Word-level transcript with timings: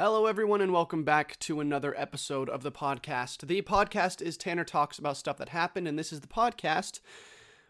Hello, 0.00 0.26
everyone, 0.26 0.60
and 0.60 0.72
welcome 0.72 1.02
back 1.02 1.36
to 1.40 1.58
another 1.58 1.92
episode 1.98 2.48
of 2.48 2.62
the 2.62 2.70
podcast. 2.70 3.44
The 3.48 3.62
podcast 3.62 4.22
is 4.22 4.36
Tanner 4.36 4.62
Talks 4.62 4.96
About 4.96 5.16
Stuff 5.16 5.38
That 5.38 5.48
Happened, 5.48 5.88
and 5.88 5.98
this 5.98 6.12
is 6.12 6.20
the 6.20 6.28
podcast 6.28 7.00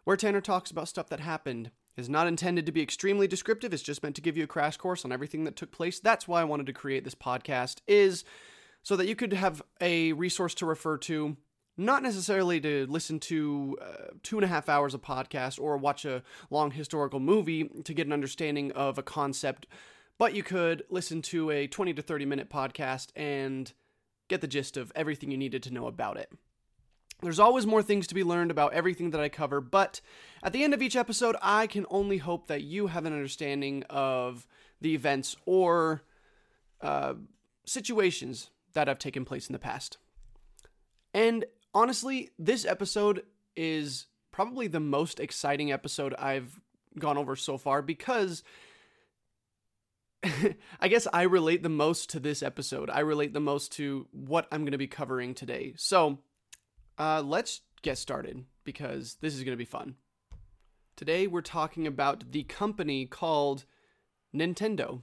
where 0.04 0.14
Tanner 0.14 0.43
talks 0.43 0.71
about 0.71 0.88
stuff 0.88 1.09
that 1.09 1.21
happened. 1.21 1.71
It's 1.96 2.06
not 2.06 2.27
intended 2.27 2.67
to 2.67 2.72
be 2.72 2.83
extremely 2.83 3.27
descriptive, 3.27 3.72
it's 3.72 3.83
just 3.83 4.03
meant 4.03 4.14
to 4.17 4.21
give 4.21 4.37
you 4.37 4.45
a 4.45 4.46
crash 4.46 4.77
course 4.77 5.06
on 5.06 5.11
everything 5.11 5.45
that 5.45 5.56
took 5.56 5.72
place. 5.72 6.01
That's 6.01 6.29
why 6.29 6.43
I 6.43 6.45
wanted 6.45 6.67
to 6.67 6.75
create 6.75 7.03
this 7.03 7.14
podcast, 7.14 7.77
is 7.87 8.25
so 8.82 8.95
that 8.96 9.08
you 9.08 9.16
could 9.16 9.32
have 9.32 9.62
a 9.80 10.12
resource 10.12 10.52
to 10.56 10.66
refer 10.66 10.98
to 10.98 11.34
not 11.79 12.02
necessarily 12.02 12.60
to 12.60 12.86
listen 12.90 13.20
to 13.20 13.79
uh, 13.80 14.08
two 14.22 14.36
and 14.36 14.45
a 14.45 14.48
half 14.48 14.68
hours 14.68 14.92
of 14.92 15.00
podcast 15.00 15.58
or 15.58 15.79
watch 15.79 16.04
a 16.04 16.22
long 16.50 16.72
historical 16.72 17.20
movie 17.20 17.70
to 17.84 17.95
get 17.95 18.06
an 18.06 18.12
understanding 18.12 18.70
of 18.72 18.98
a 18.98 19.02
concept, 19.02 19.66
but 20.19 20.35
you 20.35 20.43
could 20.43 20.82
listen 20.91 21.23
to 21.23 21.51
a 21.51 21.66
20 21.66 21.95
to 21.95 22.03
30 22.03 22.27
minute 22.27 22.51
podcast 22.51 23.09
and 23.16 23.73
get 24.29 24.41
the 24.41 24.47
gist 24.48 24.77
of 24.77 24.92
everything 24.95 25.30
you 25.30 25.38
needed 25.38 25.62
to 25.62 25.73
know 25.73 25.87
about 25.87 26.16
it. 26.16 26.30
There's 27.23 27.41
always 27.41 27.66
more 27.66 27.83
things 27.83 28.06
to 28.09 28.15
be 28.15 28.23
learned 28.23 28.51
about 28.51 28.75
everything 28.75 29.11
that 29.11 29.20
I 29.20 29.28
cover, 29.28 29.61
but 29.61 30.01
at 30.42 30.52
the 30.52 30.62
end 30.62 30.75
of 30.75 30.83
each 30.83 30.95
episode, 30.95 31.34
I 31.42 31.66
can 31.66 31.87
only 31.91 32.19
hope 32.19 32.47
that 32.47 32.62
you 32.62 32.89
have 32.89 33.06
an 33.06 33.12
understanding 33.12 33.83
of 33.91 34.47
the 34.80 34.95
events 34.95 35.34
or 35.45 36.02
uh, 36.80 37.14
situations 37.66 38.50
that 38.75 38.87
have 38.87 39.00
taken 39.00 39.25
place 39.25 39.48
in 39.48 39.53
the 39.53 39.59
past. 39.59 39.98
And 41.12 41.45
honestly, 41.75 42.30
this 42.39 42.64
episode 42.64 43.23
is 43.56 44.06
probably 44.30 44.69
the 44.69 44.78
most 44.78 45.19
exciting 45.19 45.73
episode 45.73 46.14
I've 46.16 46.61
gone 46.98 47.19
over 47.19 47.34
so 47.34 47.59
far 47.59 47.83
because 47.83 48.45
I 50.80 50.88
guess 50.88 51.06
I 51.12 51.22
relate 51.22 51.62
the 51.62 51.68
most 51.68 52.10
to 52.10 52.20
this 52.20 52.42
episode. 52.42 52.90
I 52.90 53.00
relate 53.00 53.32
the 53.32 53.40
most 53.40 53.72
to 53.72 54.06
what 54.10 54.46
I'm 54.50 54.62
going 54.62 54.72
to 54.72 54.78
be 54.78 54.86
covering 54.86 55.34
today. 55.34 55.74
So 55.77 56.19
uh, 56.98 57.22
let's 57.25 57.60
get 57.83 57.98
started 57.98 58.44
because 58.64 59.16
this 59.20 59.34
is 59.34 59.44
going 59.44 59.52
to 59.52 59.58
be 59.58 59.64
fun. 59.64 59.94
Today 60.97 61.27
we're 61.27 61.41
talking 61.42 61.86
about 61.86 62.33
the 62.33 62.42
company 62.44 63.06
called 63.06 63.64
Nintendo. 64.34 65.02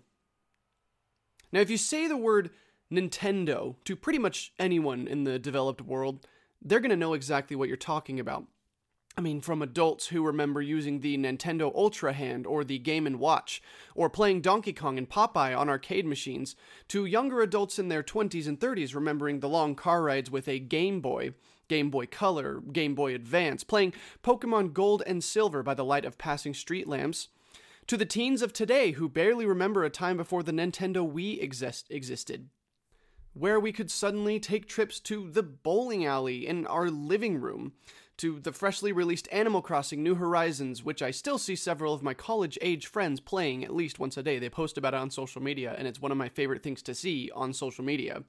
Now, 1.51 1.61
if 1.61 1.69
you 1.69 1.77
say 1.77 2.07
the 2.07 2.17
word 2.17 2.49
Nintendo 2.91 3.75
to 3.85 3.95
pretty 3.95 4.19
much 4.19 4.51
anyone 4.59 5.07
in 5.07 5.23
the 5.23 5.39
developed 5.39 5.81
world, 5.81 6.27
they're 6.61 6.81
going 6.81 6.89
to 6.89 6.97
know 6.97 7.13
exactly 7.13 7.55
what 7.55 7.69
you're 7.69 7.77
talking 7.77 8.19
about. 8.19 8.45
I 9.17 9.21
mean, 9.21 9.39
from 9.39 9.61
adults 9.61 10.07
who 10.07 10.25
remember 10.25 10.61
using 10.61 10.99
the 10.99 11.17
Nintendo 11.17 11.73
Ultra 11.73 12.11
Hand 12.11 12.45
or 12.45 12.65
the 12.65 12.79
Game 12.79 13.07
& 13.17 13.19
Watch, 13.19 13.61
or 13.95 14.09
playing 14.09 14.41
Donkey 14.41 14.73
Kong 14.73 14.97
and 14.97 15.09
Popeye 15.09 15.57
on 15.57 15.69
arcade 15.69 16.05
machines, 16.05 16.55
to 16.89 17.05
younger 17.05 17.41
adults 17.41 17.79
in 17.79 17.87
their 17.87 18.03
20s 18.03 18.45
and 18.45 18.59
30s 18.59 18.93
remembering 18.93 19.39
the 19.39 19.47
long 19.47 19.73
car 19.73 20.03
rides 20.03 20.29
with 20.29 20.49
a 20.49 20.59
Game 20.59 20.99
Boy, 20.99 21.31
Game 21.69 21.89
Boy 21.89 22.07
Color, 22.07 22.59
Game 22.59 22.93
Boy 22.93 23.15
Advance, 23.15 23.63
playing 23.63 23.93
Pokemon 24.21 24.73
Gold 24.73 25.01
and 25.07 25.23
Silver 25.23 25.63
by 25.63 25.73
the 25.73 25.85
light 25.85 26.03
of 26.03 26.17
passing 26.17 26.53
street 26.53 26.85
lamps, 26.85 27.29
to 27.87 27.95
the 27.95 28.05
teens 28.05 28.41
of 28.41 28.51
today 28.51 28.91
who 28.91 29.07
barely 29.07 29.45
remember 29.45 29.85
a 29.85 29.89
time 29.89 30.17
before 30.17 30.43
the 30.43 30.51
Nintendo 30.51 31.09
Wii 31.09 31.41
exist- 31.41 31.87
existed 31.89 32.49
where 33.35 33.59
we 33.59 33.73
could 33.73 33.91
suddenly 33.91 34.39
take 34.39 34.65
trips 34.65 34.97
to 34.97 35.29
the 35.29 35.43
bowling 35.43 36.05
alley 36.05 36.47
in 36.47 36.65
our 36.67 36.89
living 36.89 37.39
room, 37.39 37.73
to 38.17 38.39
the 38.39 38.51
freshly 38.51 38.91
released 38.91 39.27
Animal 39.31 39.61
Crossing 39.61 40.03
New 40.03 40.15
Horizons, 40.15 40.83
which 40.83 41.01
I 41.01 41.11
still 41.11 41.37
see 41.37 41.55
several 41.55 41.93
of 41.93 42.03
my 42.03 42.13
college 42.13 42.57
age 42.61 42.87
friends 42.87 43.19
playing 43.19 43.63
at 43.63 43.73
least 43.73 43.99
once 43.99 44.17
a 44.17 44.23
day. 44.23 44.39
They 44.39 44.49
post 44.49 44.77
about 44.77 44.93
it 44.93 44.99
on 44.99 45.09
social 45.09 45.41
media, 45.41 45.75
and 45.77 45.87
it's 45.87 46.01
one 46.01 46.11
of 46.11 46.17
my 46.17 46.29
favorite 46.29 46.63
things 46.63 46.81
to 46.83 46.95
see 46.95 47.29
on 47.35 47.53
social 47.53 47.83
media. 47.83 48.23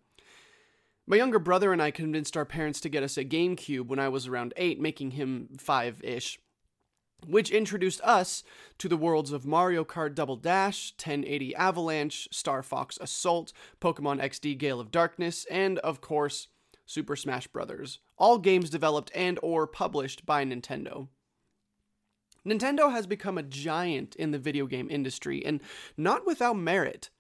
My 1.07 1.17
younger 1.17 1.39
brother 1.39 1.73
and 1.73 1.81
I 1.81 1.93
convinced 1.93 2.37
our 2.37 2.45
parents 2.45 2.81
to 2.81 2.89
get 2.89 3.03
us 3.03 3.17
a 3.17 3.25
GameCube 3.25 3.87
when 3.87 4.01
I 4.01 4.09
was 4.09 4.27
around 4.27 4.55
8, 4.57 4.81
making 4.81 5.13
him 5.13 5.49
5 5.59 6.03
ish 6.03 6.39
which 7.25 7.51
introduced 7.51 8.01
us 8.03 8.43
to 8.79 8.89
the 8.89 8.97
worlds 8.97 9.33
of 9.33 9.47
Mario 9.47 9.85
Kart 9.85 10.15
Double 10.15 10.37
Dash, 10.37 10.93
1080 10.93 11.55
Avalanche, 11.57 12.29
Star 12.31 12.63
Fox 12.63 12.99
Assault, 13.01 13.53
Pokemon 13.81 14.21
XD 14.23 14.59
Gale 14.59 14.81
of 14.81 14.91
Darkness, 14.91 15.47
and 15.51 15.79
of 15.79 16.01
course, 16.01 16.49
Super 16.87 17.17
Smash 17.17 17.49
Bros. 17.49 17.99
All 18.17 18.39
games 18.39 18.71
developed 18.71 19.11
and 19.15 19.39
or 19.43 19.67
published 19.67 20.25
by 20.25 20.45
Nintendo. 20.45 21.09
Nintendo 22.47 22.93
has 22.93 23.07
become 23.09 23.37
a 23.37 23.43
giant 23.43 24.15
in 24.15 24.31
the 24.31 24.39
video 24.39 24.67
game 24.67 24.89
industry 24.89 25.45
and 25.45 25.61
not 25.97 26.25
without 26.25 26.57
merit. 26.57 27.11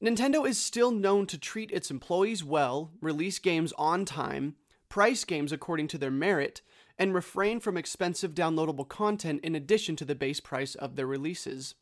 Nintendo 0.00 0.46
is 0.48 0.58
still 0.58 0.92
known 0.92 1.26
to 1.26 1.38
treat 1.38 1.72
its 1.72 1.90
employees 1.90 2.44
well, 2.44 2.92
release 3.00 3.38
games 3.38 3.72
on 3.76 4.04
time, 4.04 4.54
price 4.88 5.24
games 5.24 5.50
according 5.50 5.88
to 5.88 5.98
their 5.98 6.10
merit, 6.10 6.62
and 6.96 7.14
refrain 7.14 7.58
from 7.58 7.76
expensive 7.76 8.32
downloadable 8.32 8.88
content 8.88 9.40
in 9.42 9.56
addition 9.56 9.96
to 9.96 10.04
the 10.04 10.14
base 10.14 10.38
price 10.38 10.76
of 10.76 10.94
their 10.94 11.06
releases. 11.06 11.74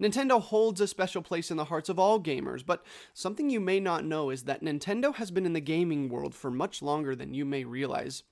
Nintendo 0.00 0.40
holds 0.40 0.80
a 0.80 0.86
special 0.86 1.22
place 1.22 1.50
in 1.50 1.56
the 1.56 1.66
hearts 1.66 1.88
of 1.88 1.98
all 1.98 2.20
gamers, 2.20 2.64
but 2.64 2.84
something 3.14 3.50
you 3.50 3.60
may 3.60 3.78
not 3.78 4.04
know 4.04 4.30
is 4.30 4.44
that 4.44 4.62
Nintendo 4.62 5.14
has 5.14 5.30
been 5.30 5.46
in 5.46 5.52
the 5.52 5.60
gaming 5.60 6.08
world 6.08 6.34
for 6.34 6.50
much 6.50 6.82
longer 6.82 7.14
than 7.14 7.34
you 7.34 7.44
may 7.44 7.64
realize. 7.64 8.24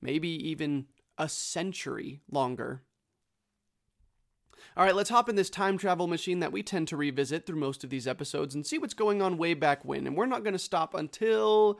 Maybe 0.00 0.28
even 0.28 0.86
a 1.18 1.28
century 1.28 2.20
longer. 2.30 2.82
All 4.76 4.84
right, 4.84 4.94
let's 4.94 5.10
hop 5.10 5.28
in 5.28 5.34
this 5.36 5.50
time 5.50 5.76
travel 5.76 6.06
machine 6.06 6.40
that 6.40 6.52
we 6.52 6.62
tend 6.62 6.88
to 6.88 6.96
revisit 6.96 7.44
through 7.46 7.58
most 7.58 7.84
of 7.84 7.90
these 7.90 8.06
episodes 8.06 8.54
and 8.54 8.64
see 8.66 8.78
what's 8.78 8.94
going 8.94 9.20
on 9.20 9.36
way 9.36 9.52
back 9.54 9.84
when. 9.84 10.06
And 10.06 10.16
we're 10.16 10.24
not 10.26 10.44
going 10.44 10.54
to 10.54 10.58
stop 10.58 10.94
until 10.94 11.78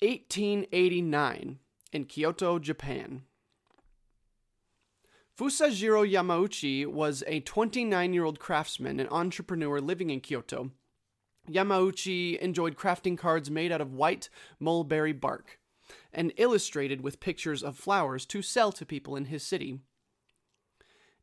1889 0.00 1.58
in 1.92 2.04
Kyoto, 2.04 2.58
Japan. 2.58 3.22
Fusajiro 5.38 6.06
Yamauchi 6.08 6.86
was 6.86 7.24
a 7.26 7.40
29 7.40 8.12
year 8.12 8.24
old 8.24 8.38
craftsman 8.38 9.00
and 9.00 9.08
entrepreneur 9.10 9.80
living 9.80 10.10
in 10.10 10.20
Kyoto. 10.20 10.70
Yamauchi 11.50 12.38
enjoyed 12.38 12.76
crafting 12.76 13.16
cards 13.16 13.50
made 13.50 13.72
out 13.72 13.80
of 13.80 13.94
white 13.94 14.28
mulberry 14.60 15.12
bark 15.12 15.58
and 16.12 16.32
illustrated 16.36 17.00
with 17.00 17.20
pictures 17.20 17.62
of 17.62 17.76
flowers 17.76 18.26
to 18.26 18.42
sell 18.42 18.72
to 18.72 18.84
people 18.84 19.16
in 19.16 19.26
his 19.26 19.42
city. 19.42 19.80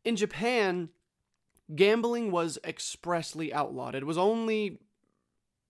In 0.04 0.16
Japan, 0.16 0.90
gambling 1.76 2.32
was 2.32 2.58
expressly 2.64 3.54
outlawed. 3.54 3.96
It 3.96 4.06
was 4.06 4.18
only 4.18 4.80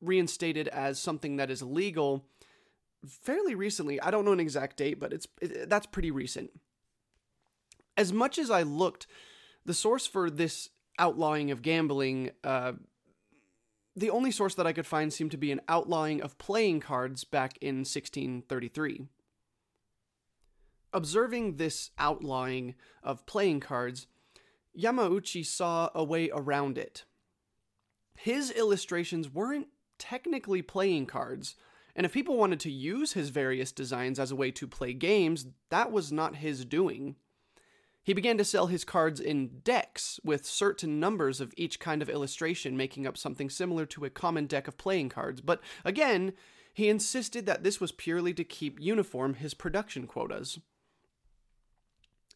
reinstated 0.02 0.70
as 0.70 0.98
something 0.98 1.36
that 1.36 1.52
is 1.52 1.62
legal 1.62 2.26
fairly 3.06 3.54
recently. 3.54 4.00
I 4.02 4.12
don't 4.12 4.24
know 4.24 4.32
an 4.32 4.40
exact 4.40 4.78
date, 4.78 5.00
but 5.00 5.12
it's 5.12 5.28
it, 5.42 5.70
that's 5.70 5.88
pretty 5.88 6.10
recent. 6.10 6.52
As 7.98 8.14
much 8.14 8.38
as 8.38 8.50
I 8.50 8.64
looked, 8.64 9.08
the 9.66 9.74
source 9.74 10.08
for 10.08 10.30
this 10.30 10.70
outlawing 10.98 11.52
of 11.52 11.62
gambling, 11.62 12.32
uh, 12.44 12.74
the 13.96 14.10
only 14.10 14.32
source 14.32 14.56
that 14.56 14.68
I 14.68 14.74
could 14.74 14.88
find 14.88 15.12
seemed 15.12 15.32
to 15.32 15.38
be 15.38 15.52
an 15.52 15.62
outlawing 15.68 16.22
of 16.22 16.38
playing 16.38 16.80
cards 16.80 17.24
back 17.24 17.58
in 17.62 17.80
1633. 17.80 19.08
Observing 20.92 21.58
this 21.58 21.92
outlawing 22.00 22.76
of 23.04 23.26
playing 23.26 23.60
cards, 23.60 24.08
Yamauchi 24.78 25.46
saw 25.46 25.90
a 25.94 26.04
way 26.04 26.30
around 26.34 26.78
it. 26.78 27.04
His 28.16 28.52
illustrations 28.52 29.30
weren't 29.30 29.68
technically 29.98 30.62
playing 30.62 31.06
cards, 31.06 31.56
and 31.96 32.06
if 32.06 32.14
people 32.14 32.38
wanted 32.38 32.60
to 32.62 32.72
use 32.72 33.14
his 33.14 33.30
various 33.30 33.72
designs 33.72 34.20
as 34.20 34.32
a 34.32 34.36
way 34.36 34.52
to 34.52 34.68
play 34.68 34.94
games, 34.94 35.48
that 35.70 35.92
was 35.92 36.12
not 36.12 36.38
his 36.38 36.66
doing. 36.66 37.16
He 38.10 38.16
began 38.16 38.40
to 38.40 38.44
sell 38.44 38.66
his 38.66 38.84
cards 38.84 39.20
in 39.20 39.60
decks, 39.64 40.20
with 40.24 40.44
certain 40.44 41.00
numbers 41.00 41.40
of 41.40 41.54
each 41.56 41.80
kind 41.80 42.02
of 42.02 42.10
illustration 42.10 42.76
making 42.76 43.06
up 43.06 43.16
something 43.16 43.52
similar 43.52 43.86
to 43.86 44.04
a 44.04 44.10
common 44.10 44.48
deck 44.48 44.68
of 44.68 44.80
playing 44.80 45.10
cards, 45.10 45.42
but 45.42 45.62
again, 45.86 46.34
he 46.74 46.90
insisted 46.90 47.46
that 47.46 47.62
this 47.62 47.80
was 47.80 47.92
purely 47.92 48.34
to 48.34 48.44
keep 48.44 48.80
uniform 48.80 49.36
his 49.36 49.54
production 49.54 50.08
quotas. 50.08 50.58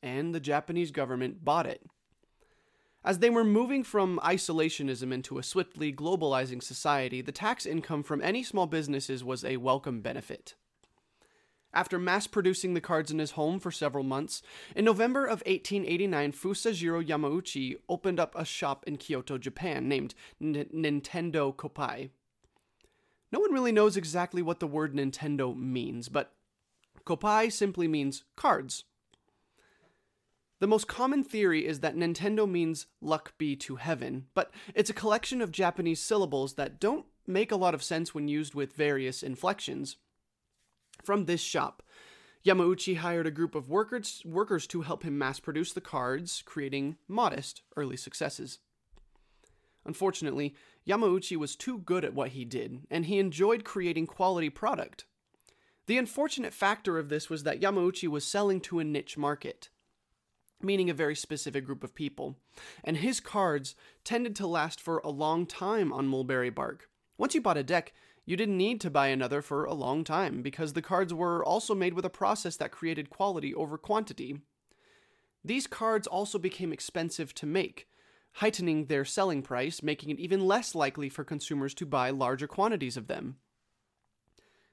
And 0.04 0.36
the 0.36 0.40
Japanese 0.40 0.92
government 0.92 1.44
bought 1.44 1.66
it. 1.66 1.82
As 3.04 3.18
they 3.18 3.32
were 3.32 3.44
moving 3.44 3.84
from 3.84 4.20
isolationism 4.24 5.12
into 5.12 5.40
a 5.40 5.44
swiftly 5.44 5.92
globalizing 5.92 6.62
society, 6.62 7.20
the 7.20 7.32
tax 7.32 7.66
income 7.66 8.04
from 8.04 8.22
any 8.22 8.44
small 8.44 8.68
businesses 8.68 9.24
was 9.24 9.44
a 9.44 9.58
welcome 9.58 10.02
benefit. 10.02 10.54
After 11.74 11.98
mass 11.98 12.28
producing 12.28 12.76
the 12.76 12.82
cards 12.82 13.10
in 13.10 13.18
his 13.18 13.32
home 13.32 13.60
for 13.60 13.72
several 13.72 14.04
months, 14.04 14.44
in 14.76 14.86
November 14.86 15.26
of 15.26 15.42
1889, 15.46 16.32
Fusajiro 16.32 17.04
Yamauchi 17.04 17.78
opened 17.90 18.20
up 18.20 18.36
a 18.36 18.46
shop 18.46 18.84
in 18.86 18.98
Kyoto, 18.98 19.40
Japan, 19.40 19.88
named 19.88 20.14
N- 20.40 20.68
Nintendo 20.74 21.56
Koppai. 21.56 22.10
No 23.32 23.40
one 23.40 23.52
really 23.52 23.72
knows 23.72 23.98
exactly 23.98 24.44
what 24.44 24.60
the 24.60 24.68
word 24.68 24.94
Nintendo 24.94 25.58
means, 25.58 26.10
but 26.10 26.34
Koppai 27.06 27.52
simply 27.52 27.88
means 27.88 28.24
cards. 28.36 28.84
The 30.60 30.68
most 30.68 30.88
common 30.88 31.24
theory 31.24 31.66
is 31.66 31.80
that 31.80 31.96
Nintendo 31.96 32.50
means 32.50 32.86
luck 33.02 33.34
be 33.40 33.56
to 33.58 33.78
heaven, 33.78 34.28
but 34.36 34.54
it's 34.76 34.92
a 34.92 34.94
collection 34.94 35.42
of 35.42 35.52
Japanese 35.52 36.00
syllables 36.00 36.54
that 36.54 36.80
don't 36.80 37.08
make 37.26 37.52
a 37.52 37.58
lot 37.58 37.74
of 37.74 37.84
sense 37.84 38.14
when 38.14 38.28
used 38.28 38.54
with 38.54 38.74
various 38.74 39.24
inflections. 39.24 39.98
From 41.04 41.26
this 41.26 41.42
shop, 41.42 41.82
Yamauchi 42.46 42.98
hired 42.98 43.26
a 43.26 43.32
group 43.32 43.56
of 43.56 43.70
workers, 43.70 44.22
workers 44.26 44.68
to 44.68 44.82
help 44.82 45.04
him 45.04 45.18
mass 45.18 45.40
produce 45.40 45.72
the 45.72 45.82
cards, 45.82 46.44
creating 46.46 46.98
modest 47.08 47.62
early 47.78 47.96
successes. 47.96 48.60
Unfortunately, 49.86 50.56
Yamauchi 50.88 51.38
was 51.38 51.56
too 51.56 51.80
good 51.80 52.04
at 52.04 52.14
what 52.14 52.30
he 52.30 52.46
did, 52.46 52.82
and 52.92 53.06
he 53.06 53.20
enjoyed 53.20 53.64
creating 53.64 54.08
quality 54.08 54.50
product. 54.50 55.06
The 55.88 55.98
unfortunate 55.98 56.54
factor 56.54 56.98
of 56.98 57.10
this 57.10 57.30
was 57.30 57.44
that 57.44 57.60
Yamauchi 57.60 58.08
was 58.08 58.26
selling 58.26 58.62
to 58.62 58.80
a 58.80 58.84
niche 58.84 59.18
market, 59.18 59.70
meaning 60.62 60.90
a 60.90 60.94
very 60.94 61.16
specific 61.16 61.66
group 61.66 61.84
of 61.84 61.96
people, 61.96 62.38
and 62.84 62.98
his 62.98 63.20
cards 63.20 63.76
tended 64.04 64.36
to 64.38 64.48
last 64.48 64.80
for 64.80 65.00
a 65.00 65.10
long 65.10 65.46
time 65.46 65.92
on 65.92 66.08
mulberry 66.08 66.50
bark. 66.50 66.90
Once 67.18 67.36
you 67.36 67.42
bought 67.42 67.58
a 67.58 67.64
deck, 67.64 67.94
you 68.26 68.38
didn't 68.38 68.58
need 68.58 68.80
to 68.82 68.90
buy 68.90 69.08
another 69.08 69.42
for 69.42 69.66
a 69.66 69.74
long 69.74 70.04
time 70.04 70.42
because 70.42 70.74
the 70.74 70.82
cards 70.82 71.14
were 71.14 71.44
also 71.44 71.76
made 71.76 71.94
with 71.94 72.06
a 72.06 72.10
process 72.10 72.56
that 72.58 72.72
created 72.72 73.10
quality 73.10 73.54
over 73.54 73.78
quantity. 73.78 74.40
These 75.44 75.68
cards 75.68 76.08
also 76.08 76.40
became 76.40 76.72
expensive 76.72 77.34
to 77.36 77.46
make, 77.46 77.88
heightening 78.34 78.86
their 78.86 79.04
selling 79.04 79.42
price, 79.42 79.84
making 79.84 80.10
it 80.10 80.20
even 80.20 80.48
less 80.48 80.74
likely 80.74 81.10
for 81.10 81.26
consumers 81.26 81.74
to 81.76 81.86
buy 81.86 82.12
larger 82.12 82.48
quantities 82.48 82.96
of 82.96 83.08
them. 83.08 83.38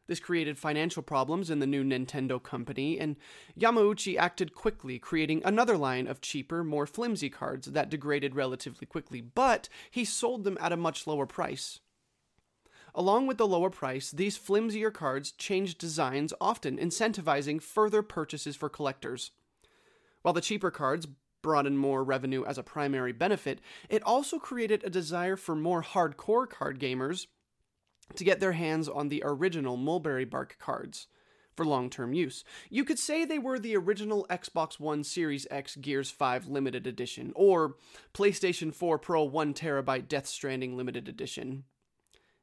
This 0.06 0.20
created 0.20 0.58
financial 0.58 1.02
problems 1.02 1.50
in 1.50 1.61
the 1.61 1.69
new 1.69 1.85
Nintendo 1.85 2.43
company, 2.43 2.99
and 2.99 3.17
Yamauchi 3.58 4.17
acted 4.17 4.55
quickly, 4.55 4.99
creating 4.99 5.43
another 5.44 5.76
line 5.76 6.08
of 6.08 6.20
cheaper, 6.20 6.64
more 6.64 6.87
flimsy 6.87 7.31
cards 7.31 7.69
that 7.69 7.91
degraded 7.91 8.35
relatively 8.35 8.87
quickly, 8.87 9.20
but 9.20 9.69
he 9.88 10.05
sold 10.05 10.43
them 10.43 10.58
at 10.61 10.73
a 10.73 10.76
much 10.76 11.06
lower 11.06 11.26
price. 11.26 11.79
Along 12.94 13.26
with 13.26 13.38
the 13.38 13.46
lower 13.46 13.70
price, 13.70 14.10
these 14.10 14.37
flimsier 14.37 14.90
cards 14.90 15.32
changed 15.32 15.78
designs, 15.78 16.32
often 16.40 16.76
incentivizing 16.76 17.62
further 17.62 18.02
purchases 18.02 18.56
for 18.56 18.69
collectors. 18.69 19.31
While 20.22 20.34
the 20.34 20.40
cheaper 20.40 20.70
cards 20.70 21.06
brought 21.42 21.66
in 21.66 21.76
more 21.76 22.04
revenue 22.04 22.44
as 22.44 22.58
a 22.58 22.62
primary 22.62 23.12
benefit, 23.12 23.60
it 23.88 24.02
also 24.02 24.38
created 24.38 24.84
a 24.84 24.90
desire 24.90 25.37
for 25.37 25.54
more 25.54 25.82
hardcore 25.82 26.48
card 26.48 26.78
gamers 26.78 27.26
to 28.16 28.25
get 28.25 28.40
their 28.40 28.52
hands 28.52 28.88
on 28.88 29.08
the 29.08 29.22
original 29.25 29.76
mulberry 29.76 30.25
bark 30.25 30.56
cards 30.58 31.06
for 31.56 31.64
long 31.64 31.90
term 31.90 32.12
use. 32.12 32.44
You 32.69 32.84
could 32.84 32.98
say 32.98 33.25
they 33.25 33.38
were 33.38 33.58
the 33.58 33.76
original 33.76 34.26
Xbox 34.31 34.81
One 34.81 35.04
Series 35.04 35.46
X 35.50 35.76
Gears 35.76 36.10
5 36.10 36.48
Limited 36.48 36.87
Edition, 36.87 37.32
or 37.34 37.76
PlayStation 38.14 38.75
4 38.75 38.98
Pro 38.98 39.28
1TB 39.28 40.08
Death 40.08 40.26
Stranding 40.26 40.76
Limited 40.76 41.08
Edition. 41.08 41.64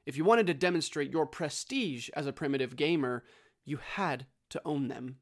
If 0.08 0.16
you 0.16 0.24
wanted 0.24 0.48
to 0.48 0.54
demonstrate 0.54 1.12
your 1.12 1.26
prestige 1.26 2.10
as 2.16 2.26
a 2.28 2.32
primitive 2.32 2.78
gamer, 2.78 3.26
you 3.66 3.76
had 3.76 4.26
to 4.52 4.62
own 4.64 4.88
them. 4.88 5.18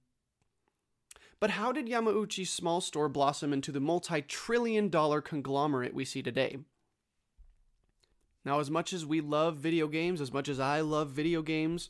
But 1.39 1.49
how 1.49 1.71
did 1.71 1.87
Yamauchi's 1.87 2.51
small 2.51 2.81
store 2.81 3.09
blossom 3.09 3.51
into 3.51 3.71
the 3.71 3.79
multi 3.79 4.21
trillion 4.21 4.89
dollar 4.89 5.21
conglomerate 5.21 5.95
we 5.95 6.05
see 6.05 6.21
today? 6.21 6.57
Now, 8.45 8.59
as 8.59 8.69
much 8.69 8.93
as 8.93 9.07
we 9.07 9.21
love 9.21 9.57
video 9.57 9.87
games, 9.87 10.21
as 10.21 10.31
much 10.31 10.47
as 10.47 10.59
I 10.59 10.81
love 10.81 11.09
video 11.09 11.41
games, 11.41 11.89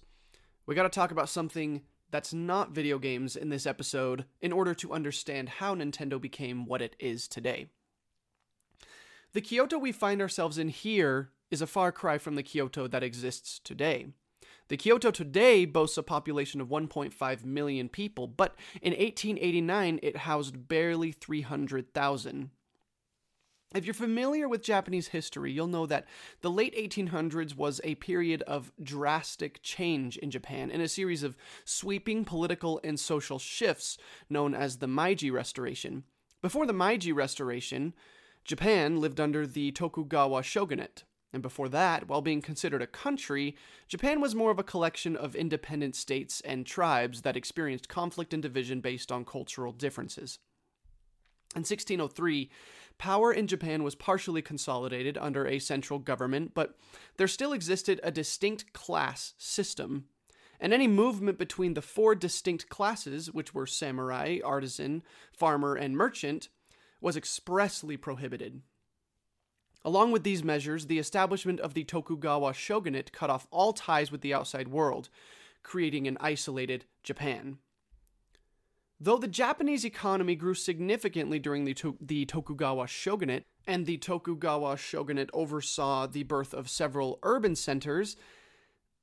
we 0.66 0.74
got 0.74 0.84
to 0.84 0.90
talk 0.90 1.12
about 1.12 1.28
something 1.28 1.82
that's 2.12 2.34
not 2.34 2.72
video 2.72 2.98
games 2.98 3.36
in 3.36 3.50
this 3.50 3.66
episode 3.66 4.24
in 4.40 4.54
order 4.54 4.74
to 4.74 4.94
understand 4.94 5.50
how 5.50 5.76
Nintendo 5.76 6.20
became 6.20 6.66
what 6.66 6.82
it 6.82 6.96
is 6.98 7.28
today. 7.28 7.68
The 9.34 9.42
Kyoto 9.42 9.78
we 9.78 9.92
find 9.92 10.22
ourselves 10.22 10.58
in 10.58 10.70
here 10.70 11.32
is 11.52 11.62
a 11.62 11.68
far 11.68 11.92
cry 11.92 12.18
from 12.18 12.36
the 12.36 12.44
Kyoto 12.44 12.88
that 12.88 13.04
exists 13.04 13.60
today. 13.64 14.08
The 14.68 14.78
Kyoto 14.78 15.12
today 15.12 15.66
boasts 15.66 15.98
a 15.98 16.04
population 16.04 16.60
of 16.60 16.70
1.5 16.70 17.46
million 17.46 17.88
people, 17.88 18.28
but 18.28 18.56
in 18.82 18.94
1889 18.94 20.00
it 20.02 20.18
housed 20.18 20.68
barely 20.68 21.12
300,000. 21.12 22.50
If 23.76 23.86
you're 23.86 23.94
familiar 23.94 24.48
with 24.48 24.64
Japanese 24.64 25.10
history, 25.10 25.52
you'll 25.52 25.68
know 25.68 25.86
that 25.86 26.08
the 26.42 26.50
late 26.50 26.76
1800s 26.78 27.56
was 27.56 27.82
a 27.84 27.96
period 27.96 28.42
of 28.44 28.72
drastic 28.82 29.62
change 29.62 30.18
in 30.18 30.32
Japan 30.32 30.72
in 30.72 30.80
a 30.80 30.88
series 30.88 31.24
of 31.24 31.36
sweeping 31.66 32.24
political 32.24 32.80
and 32.84 33.00
social 33.00 33.38
shifts 33.38 33.98
known 34.30 34.56
as 34.56 34.78
the 34.78 34.88
Meiji 34.88 35.30
Restoration. 35.30 36.06
Before 36.42 36.66
the 36.66 36.74
Meiji 36.74 37.12
Restoration, 37.12 37.94
Japan 38.46 39.02
lived 39.02 39.20
under 39.20 39.46
the 39.46 39.72
Tokugawa 39.72 40.42
shogunate. 40.42 41.04
And 41.36 41.42
before 41.42 41.68
that, 41.68 42.08
while 42.08 42.22
being 42.22 42.42
considered 42.42 42.82
a 42.82 42.88
country, 42.88 43.58
Japan 43.90 44.22
was 44.22 44.34
more 44.34 44.52
of 44.52 44.58
a 44.58 44.64
collection 44.64 45.18
of 45.18 45.36
independent 45.36 45.94
states 45.94 46.40
and 46.46 46.66
tribes 46.66 47.24
that 47.24 47.36
experienced 47.36 47.90
conflict 47.90 48.34
and 48.34 48.42
division 48.42 48.80
based 48.80 49.12
on 49.12 49.26
cultural 49.26 49.74
differences. 49.74 50.40
In 51.54 51.60
1603, 51.60 52.50
power 52.98 53.34
in 53.34 53.48
Japan 53.48 53.84
was 53.84 53.96
partially 53.96 54.42
consolidated 54.42 55.18
under 55.18 55.46
a 55.46 55.60
central 55.60 56.00
government, 56.00 56.54
but 56.54 56.78
there 57.18 57.28
still 57.28 57.52
existed 57.52 58.00
a 58.02 58.12
distinct 58.12 58.72
class 58.72 59.34
system. 59.38 60.06
And 60.58 60.72
any 60.74 60.88
movement 60.88 61.38
between 61.38 61.74
the 61.74 61.82
four 61.82 62.16
distinct 62.16 62.70
classes, 62.70 63.30
which 63.34 63.54
were 63.54 63.68
samurai, 63.68 64.40
artisan, 64.42 65.04
farmer, 65.34 65.76
and 65.76 65.98
merchant, 65.98 66.48
was 67.02 67.18
expressly 67.18 67.98
prohibited. 67.98 68.62
Along 69.86 70.12
with 70.12 70.24
these 70.24 70.44
measures, 70.44 70.88
the 70.88 70.98
establishment 70.98 71.60
of 71.60 71.76
the 71.76 71.84
Tokugawa 71.84 72.56
shogunate 72.56 73.12
cut 73.12 73.30
off 73.30 73.48
all 73.52 73.72
ties 73.72 74.12
with 74.12 74.22
the 74.22 74.34
outside 74.34 74.68
world, 74.68 75.10
creating 75.62 76.08
an 76.08 76.18
isolated 76.20 76.86
Japan. 77.04 77.60
Though 79.00 79.20
the 79.20 79.28
Japanese 79.28 79.86
economy 79.86 80.36
grew 80.36 80.56
significantly 80.56 81.38
during 81.38 81.66
the, 81.66 81.76
to- 81.76 81.98
the 82.02 82.26
Tokugawa 82.26 82.88
shogunate, 82.88 83.46
and 83.68 83.86
the 83.86 83.98
Tokugawa 83.98 84.76
shogunate 84.76 85.30
oversaw 85.34 86.08
the 86.08 86.24
birth 86.24 86.56
of 86.56 86.68
several 86.68 87.20
urban 87.22 87.56
centers, 87.56 88.18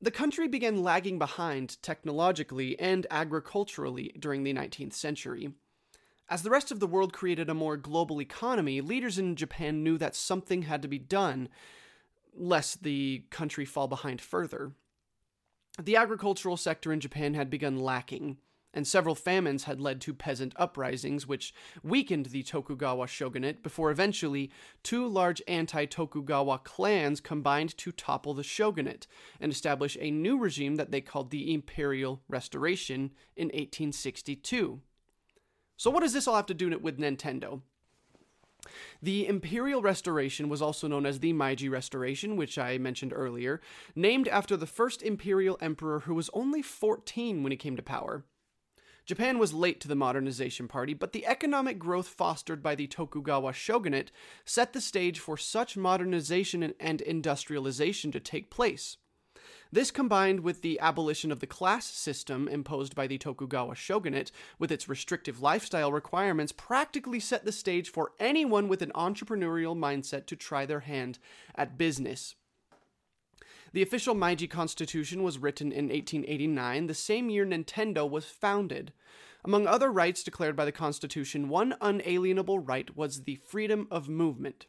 the 0.00 0.10
country 0.10 0.48
began 0.48 0.82
lagging 0.82 1.16
behind 1.16 1.80
technologically 1.82 2.76
and 2.80 3.06
agriculturally 3.08 4.12
during 4.18 4.42
the 4.42 4.52
19th 4.52 4.94
century. 4.94 5.52
As 6.28 6.42
the 6.42 6.50
rest 6.50 6.70
of 6.70 6.80
the 6.80 6.86
world 6.86 7.12
created 7.12 7.50
a 7.50 7.54
more 7.54 7.76
global 7.76 8.20
economy, 8.20 8.80
leaders 8.80 9.18
in 9.18 9.36
Japan 9.36 9.82
knew 9.82 9.98
that 9.98 10.16
something 10.16 10.62
had 10.62 10.82
to 10.82 10.88
be 10.88 10.98
done, 10.98 11.48
lest 12.34 12.82
the 12.82 13.24
country 13.30 13.64
fall 13.64 13.88
behind 13.88 14.20
further. 14.20 14.72
The 15.80 15.96
agricultural 15.96 16.56
sector 16.56 16.92
in 16.92 17.00
Japan 17.00 17.34
had 17.34 17.50
begun 17.50 17.78
lacking 17.78 18.38
and 18.74 18.86
several 18.86 19.14
famines 19.14 19.64
had 19.64 19.80
led 19.80 20.00
to 20.00 20.14
peasant 20.14 20.54
uprisings, 20.56 21.26
which 21.26 21.54
weakened 21.82 22.26
the 22.26 22.42
Tokugawa 22.42 23.06
shogunate 23.06 23.62
before 23.62 23.90
eventually 23.90 24.50
two 24.82 25.06
large 25.06 25.42
anti 25.46 25.84
Tokugawa 25.84 26.58
clans 26.58 27.20
combined 27.20 27.76
to 27.78 27.92
topple 27.92 28.34
the 28.34 28.42
shogunate 28.42 29.06
and 29.40 29.52
establish 29.52 29.96
a 30.00 30.10
new 30.10 30.38
regime 30.38 30.76
that 30.76 30.90
they 30.90 31.00
called 31.00 31.30
the 31.30 31.52
Imperial 31.52 32.22
Restoration 32.28 33.12
in 33.36 33.48
1862. 33.48 34.80
So, 35.82 35.90
what 35.90 36.04
does 36.04 36.12
this 36.12 36.28
all 36.28 36.36
have 36.36 36.46
to 36.46 36.54
do 36.54 36.78
with 36.78 37.00
Nintendo? 37.00 37.60
The 39.02 39.26
Imperial 39.26 39.82
Restoration 39.82 40.48
was 40.48 40.62
also 40.62 40.86
known 40.86 41.04
as 41.04 41.18
the 41.18 41.32
Meiji 41.32 41.68
Restoration, 41.68 42.36
which 42.36 42.56
I 42.56 42.78
mentioned 42.78 43.12
earlier, 43.12 43.60
named 43.96 44.28
after 44.28 44.56
the 44.56 44.64
first 44.64 45.02
imperial 45.02 45.58
emperor 45.60 45.98
who 45.98 46.14
was 46.14 46.30
only 46.32 46.62
14 46.62 47.42
when 47.42 47.50
he 47.50 47.56
came 47.56 47.74
to 47.74 47.82
power. 47.82 48.22
Japan 49.06 49.40
was 49.40 49.52
late 49.52 49.80
to 49.80 49.88
the 49.88 49.96
modernization 49.96 50.68
party, 50.68 50.94
but 50.94 51.12
the 51.12 51.26
economic 51.26 51.80
growth 51.80 52.06
fostered 52.06 52.62
by 52.62 52.76
the 52.76 52.86
Tokugawa 52.86 53.52
shogunate 53.52 54.12
set 54.44 54.74
the 54.74 54.80
stage 54.80 55.18
for 55.18 55.36
such 55.36 55.76
modernization 55.76 56.74
and 56.78 57.00
industrialization 57.00 58.12
to 58.12 58.20
take 58.20 58.52
place. 58.52 58.98
This 59.74 59.90
combined 59.90 60.40
with 60.40 60.60
the 60.60 60.78
abolition 60.80 61.32
of 61.32 61.40
the 61.40 61.46
class 61.46 61.86
system 61.86 62.46
imposed 62.46 62.94
by 62.94 63.06
the 63.06 63.16
Tokugawa 63.16 63.74
shogunate, 63.74 64.30
with 64.58 64.70
its 64.70 64.86
restrictive 64.86 65.40
lifestyle 65.40 65.90
requirements, 65.90 66.52
practically 66.52 67.18
set 67.18 67.46
the 67.46 67.52
stage 67.52 67.88
for 67.88 68.12
anyone 68.20 68.68
with 68.68 68.82
an 68.82 68.92
entrepreneurial 68.94 69.74
mindset 69.74 70.26
to 70.26 70.36
try 70.36 70.66
their 70.66 70.80
hand 70.80 71.18
at 71.54 71.78
business. 71.78 72.34
The 73.72 73.80
official 73.80 74.14
Meiji 74.14 74.46
Constitution 74.46 75.22
was 75.22 75.38
written 75.38 75.72
in 75.72 75.88
1889, 75.88 76.86
the 76.86 76.92
same 76.92 77.30
year 77.30 77.46
Nintendo 77.46 78.08
was 78.08 78.26
founded. 78.26 78.92
Among 79.42 79.66
other 79.66 79.90
rights 79.90 80.22
declared 80.22 80.54
by 80.54 80.66
the 80.66 80.72
Constitution, 80.72 81.48
one 81.48 81.74
unalienable 81.80 82.58
right 82.58 82.94
was 82.94 83.22
the 83.22 83.36
freedom 83.36 83.88
of 83.90 84.06
movement. 84.06 84.66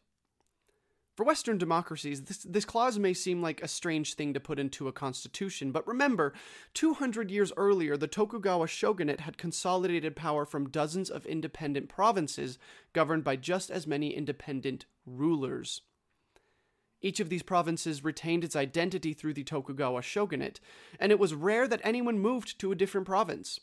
For 1.14 1.24
Western 1.24 1.58
democracies, 1.58 2.22
this, 2.22 2.38
this 2.38 2.64
clause 2.64 2.98
may 2.98 3.14
seem 3.14 3.40
like 3.40 3.62
a 3.62 3.68
strange 3.68 4.14
thing 4.14 4.34
to 4.34 4.40
put 4.40 4.58
into 4.58 4.88
a 4.88 4.92
constitution, 4.92 5.70
but 5.70 5.86
remember, 5.86 6.32
200 6.74 7.30
years 7.30 7.52
earlier, 7.56 7.96
the 7.96 8.08
Tokugawa 8.08 8.66
shogunate 8.66 9.20
had 9.20 9.38
consolidated 9.38 10.16
power 10.16 10.44
from 10.44 10.70
dozens 10.70 11.10
of 11.10 11.24
independent 11.24 11.88
provinces 11.88 12.58
governed 12.92 13.22
by 13.22 13.36
just 13.36 13.70
as 13.70 13.86
many 13.86 14.12
independent 14.12 14.86
rulers. 15.06 15.82
Each 17.00 17.20
of 17.20 17.28
these 17.28 17.44
provinces 17.44 18.02
retained 18.02 18.42
its 18.42 18.56
identity 18.56 19.12
through 19.12 19.34
the 19.34 19.44
Tokugawa 19.44 20.02
shogunate, 20.02 20.58
and 20.98 21.12
it 21.12 21.20
was 21.20 21.32
rare 21.32 21.68
that 21.68 21.82
anyone 21.84 22.18
moved 22.18 22.58
to 22.58 22.72
a 22.72 22.76
different 22.76 23.06
province. 23.06 23.60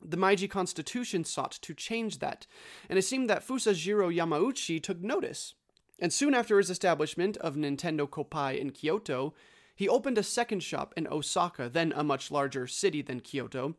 The 0.00 0.16
Meiji 0.16 0.48
constitution 0.48 1.24
sought 1.24 1.52
to 1.52 1.74
change 1.74 2.20
that, 2.20 2.46
and 2.88 2.98
it 2.98 3.02
seemed 3.02 3.28
that 3.28 3.46
Fusajiro 3.46 4.14
Yamauchi 4.14 4.82
took 4.82 5.02
notice. 5.02 5.54
And 5.98 6.12
soon 6.12 6.34
after 6.34 6.58
his 6.58 6.70
establishment 6.70 7.36
of 7.38 7.56
Nintendo 7.56 8.08
Koppai 8.08 8.58
in 8.58 8.70
Kyoto, 8.70 9.34
he 9.74 9.88
opened 9.88 10.18
a 10.18 10.22
second 10.22 10.62
shop 10.62 10.94
in 10.96 11.06
Osaka, 11.06 11.68
then 11.68 11.92
a 11.94 12.04
much 12.04 12.30
larger 12.30 12.66
city 12.66 13.02
than 13.02 13.20
Kyoto, 13.20 13.76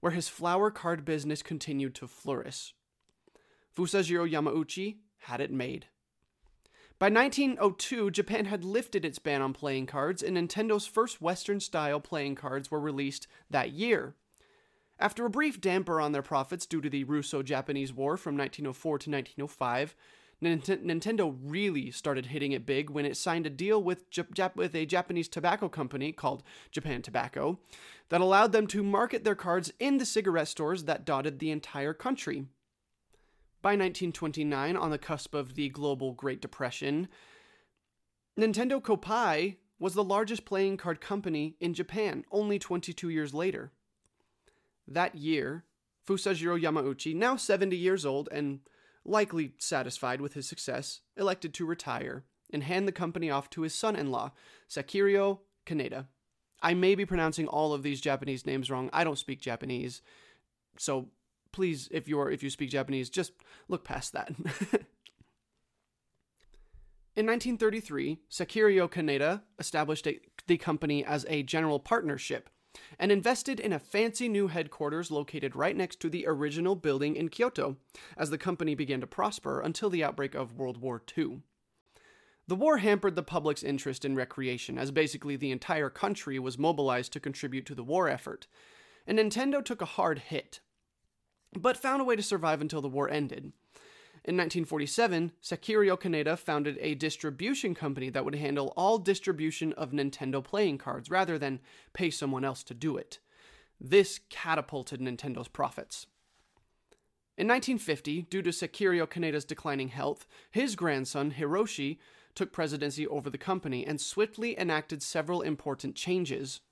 where 0.00 0.12
his 0.12 0.28
flower 0.28 0.70
card 0.70 1.04
business 1.04 1.42
continued 1.42 1.94
to 1.96 2.06
flourish. 2.06 2.74
Fusajiro 3.76 4.30
Yamauchi 4.30 4.96
had 5.18 5.40
it 5.40 5.50
made. 5.50 5.86
By 6.98 7.10
1902, 7.10 8.10
Japan 8.10 8.46
had 8.46 8.64
lifted 8.64 9.04
its 9.04 9.18
ban 9.18 9.42
on 9.42 9.52
playing 9.52 9.86
cards, 9.86 10.22
and 10.22 10.36
Nintendo's 10.36 10.86
first 10.86 11.20
Western 11.20 11.60
style 11.60 12.00
playing 12.00 12.36
cards 12.36 12.70
were 12.70 12.80
released 12.80 13.26
that 13.50 13.72
year. 13.72 14.14
After 14.98 15.26
a 15.26 15.30
brief 15.30 15.60
damper 15.60 16.00
on 16.00 16.12
their 16.12 16.22
profits 16.22 16.64
due 16.64 16.80
to 16.80 16.88
the 16.88 17.04
Russo 17.04 17.42
Japanese 17.42 17.92
War 17.92 18.16
from 18.16 18.34
1904 18.34 18.98
to 19.00 19.10
1905, 19.10 19.94
Nintendo 20.42 21.34
really 21.42 21.90
started 21.90 22.26
hitting 22.26 22.52
it 22.52 22.66
big 22.66 22.90
when 22.90 23.06
it 23.06 23.16
signed 23.16 23.46
a 23.46 23.50
deal 23.50 23.82
with, 23.82 24.10
Jap- 24.10 24.54
with 24.54 24.74
a 24.74 24.84
Japanese 24.84 25.28
tobacco 25.28 25.68
company 25.68 26.12
called 26.12 26.42
Japan 26.70 27.00
Tobacco 27.00 27.58
that 28.10 28.20
allowed 28.20 28.52
them 28.52 28.66
to 28.68 28.82
market 28.82 29.24
their 29.24 29.34
cards 29.34 29.72
in 29.80 29.96
the 29.96 30.04
cigarette 30.04 30.48
stores 30.48 30.84
that 30.84 31.06
dotted 31.06 31.38
the 31.38 31.50
entire 31.50 31.94
country. 31.94 32.46
By 33.62 33.70
1929, 33.70 34.76
on 34.76 34.90
the 34.90 34.98
cusp 34.98 35.34
of 35.34 35.54
the 35.54 35.70
global 35.70 36.12
Great 36.12 36.42
Depression, 36.42 37.08
Nintendo 38.38 38.80
Koppai 38.80 39.56
was 39.78 39.94
the 39.94 40.04
largest 40.04 40.44
playing 40.44 40.76
card 40.76 41.00
company 41.00 41.56
in 41.60 41.72
Japan 41.72 42.24
only 42.30 42.58
22 42.58 43.08
years 43.08 43.32
later. 43.32 43.72
That 44.86 45.14
year, 45.14 45.64
Fusajiro 46.06 46.60
Yamauchi, 46.60 47.14
now 47.14 47.36
70 47.36 47.74
years 47.76 48.06
old 48.06 48.28
and 48.30 48.60
likely 49.06 49.52
satisfied 49.58 50.20
with 50.20 50.34
his 50.34 50.48
success, 50.48 51.00
elected 51.16 51.54
to 51.54 51.64
retire 51.66 52.24
and 52.52 52.62
hand 52.62 52.86
the 52.86 52.92
company 52.92 53.30
off 53.30 53.48
to 53.50 53.62
his 53.62 53.74
son 53.74 53.96
in 53.96 54.10
law, 54.10 54.32
Sakirio 54.68 55.40
Kaneda. 55.64 56.06
I 56.62 56.74
may 56.74 56.94
be 56.94 57.06
pronouncing 57.06 57.46
all 57.46 57.72
of 57.72 57.82
these 57.82 58.00
Japanese 58.00 58.46
names 58.46 58.70
wrong. 58.70 58.90
I 58.92 59.04
don't 59.04 59.18
speak 59.18 59.40
Japanese. 59.40 60.02
So 60.78 61.08
please, 61.52 61.88
if 61.90 62.08
you're 62.08 62.30
if 62.30 62.42
you 62.42 62.50
speak 62.50 62.70
Japanese, 62.70 63.10
just 63.10 63.32
look 63.68 63.84
past 63.84 64.12
that. 64.12 64.28
In 67.16 67.24
1933, 67.24 68.18
Sakirio 68.30 68.90
Kaneda 68.90 69.40
established 69.58 70.06
a, 70.06 70.20
the 70.46 70.58
company 70.58 71.02
as 71.02 71.24
a 71.28 71.42
general 71.42 71.80
partnership 71.80 72.50
and 72.98 73.12
invested 73.12 73.60
in 73.60 73.72
a 73.72 73.78
fancy 73.78 74.28
new 74.28 74.48
headquarters 74.48 75.10
located 75.10 75.56
right 75.56 75.76
next 75.76 76.00
to 76.00 76.08
the 76.08 76.26
original 76.26 76.74
building 76.74 77.16
in 77.16 77.28
Kyoto 77.28 77.76
as 78.16 78.30
the 78.30 78.38
company 78.38 78.74
began 78.74 79.00
to 79.00 79.06
prosper 79.06 79.60
until 79.60 79.90
the 79.90 80.04
outbreak 80.04 80.34
of 80.34 80.54
World 80.54 80.78
War 80.78 81.02
II. 81.16 81.42
The 82.48 82.54
war 82.54 82.78
hampered 82.78 83.16
the 83.16 83.22
public's 83.22 83.64
interest 83.64 84.04
in 84.04 84.14
recreation, 84.14 84.78
as 84.78 84.92
basically 84.92 85.34
the 85.34 85.50
entire 85.50 85.90
country 85.90 86.38
was 86.38 86.58
mobilized 86.58 87.12
to 87.14 87.20
contribute 87.20 87.66
to 87.66 87.74
the 87.74 87.82
war 87.82 88.08
effort, 88.08 88.46
and 89.06 89.18
Nintendo 89.18 89.64
took 89.64 89.82
a 89.82 89.86
hard 89.86 90.20
hit, 90.20 90.60
but 91.52 91.76
found 91.76 92.00
a 92.00 92.04
way 92.04 92.14
to 92.14 92.22
survive 92.22 92.60
until 92.60 92.80
the 92.80 92.88
war 92.88 93.10
ended. 93.10 93.52
In 94.26 94.34
1947, 94.34 95.30
Sakirio 95.40 95.96
Kaneda 95.96 96.36
founded 96.36 96.78
a 96.80 96.96
distribution 96.96 97.76
company 97.76 98.10
that 98.10 98.24
would 98.24 98.34
handle 98.34 98.72
all 98.76 98.98
distribution 98.98 99.72
of 99.74 99.92
Nintendo 99.92 100.42
playing 100.42 100.78
cards 100.78 101.08
rather 101.08 101.38
than 101.38 101.60
pay 101.92 102.10
someone 102.10 102.44
else 102.44 102.64
to 102.64 102.74
do 102.74 102.96
it. 102.96 103.20
This 103.80 104.18
catapulted 104.28 105.00
Nintendo's 105.00 105.46
profits. 105.46 106.08
In 107.38 107.46
1950, 107.46 108.22
due 108.22 108.42
to 108.42 108.50
Sakirio 108.50 109.06
Kaneda's 109.06 109.44
declining 109.44 109.88
health, 109.88 110.26
his 110.50 110.74
grandson, 110.74 111.34
Hiroshi, 111.38 111.98
took 112.34 112.52
presidency 112.52 113.06
over 113.06 113.30
the 113.30 113.38
company 113.38 113.86
and 113.86 114.00
swiftly 114.00 114.58
enacted 114.58 115.04
several 115.04 115.40
important 115.40 115.94
changes. 115.94 116.62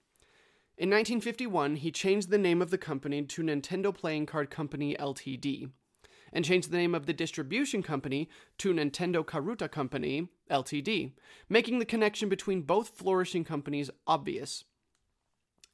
In 0.77 0.91
1951, 0.91 1.77
he 1.77 1.93
changed 1.93 2.31
the 2.31 2.39
name 2.39 2.61
of 2.61 2.71
the 2.71 2.79
company 2.79 3.23
to 3.23 3.43
Nintendo 3.45 3.95
Playing 3.95 4.27
Card 4.27 4.51
Company 4.51 4.97
Ltd 4.99 5.71
and 6.35 6.45
changed 6.45 6.71
the 6.71 6.77
name 6.77 6.95
of 6.95 7.07
the 7.07 7.15
distribution 7.15 7.83
company 7.83 8.29
to 8.59 8.75
Nintendo 8.75 9.25
Karuta 9.25 9.71
Company, 9.71 10.29
Ltd., 10.51 11.13
making 11.49 11.79
the 11.79 11.87
connection 11.87 12.29
between 12.29 12.63
both 12.63 12.89
flourishing 12.89 13.45
companies 13.45 13.91
obvious. 14.07 14.65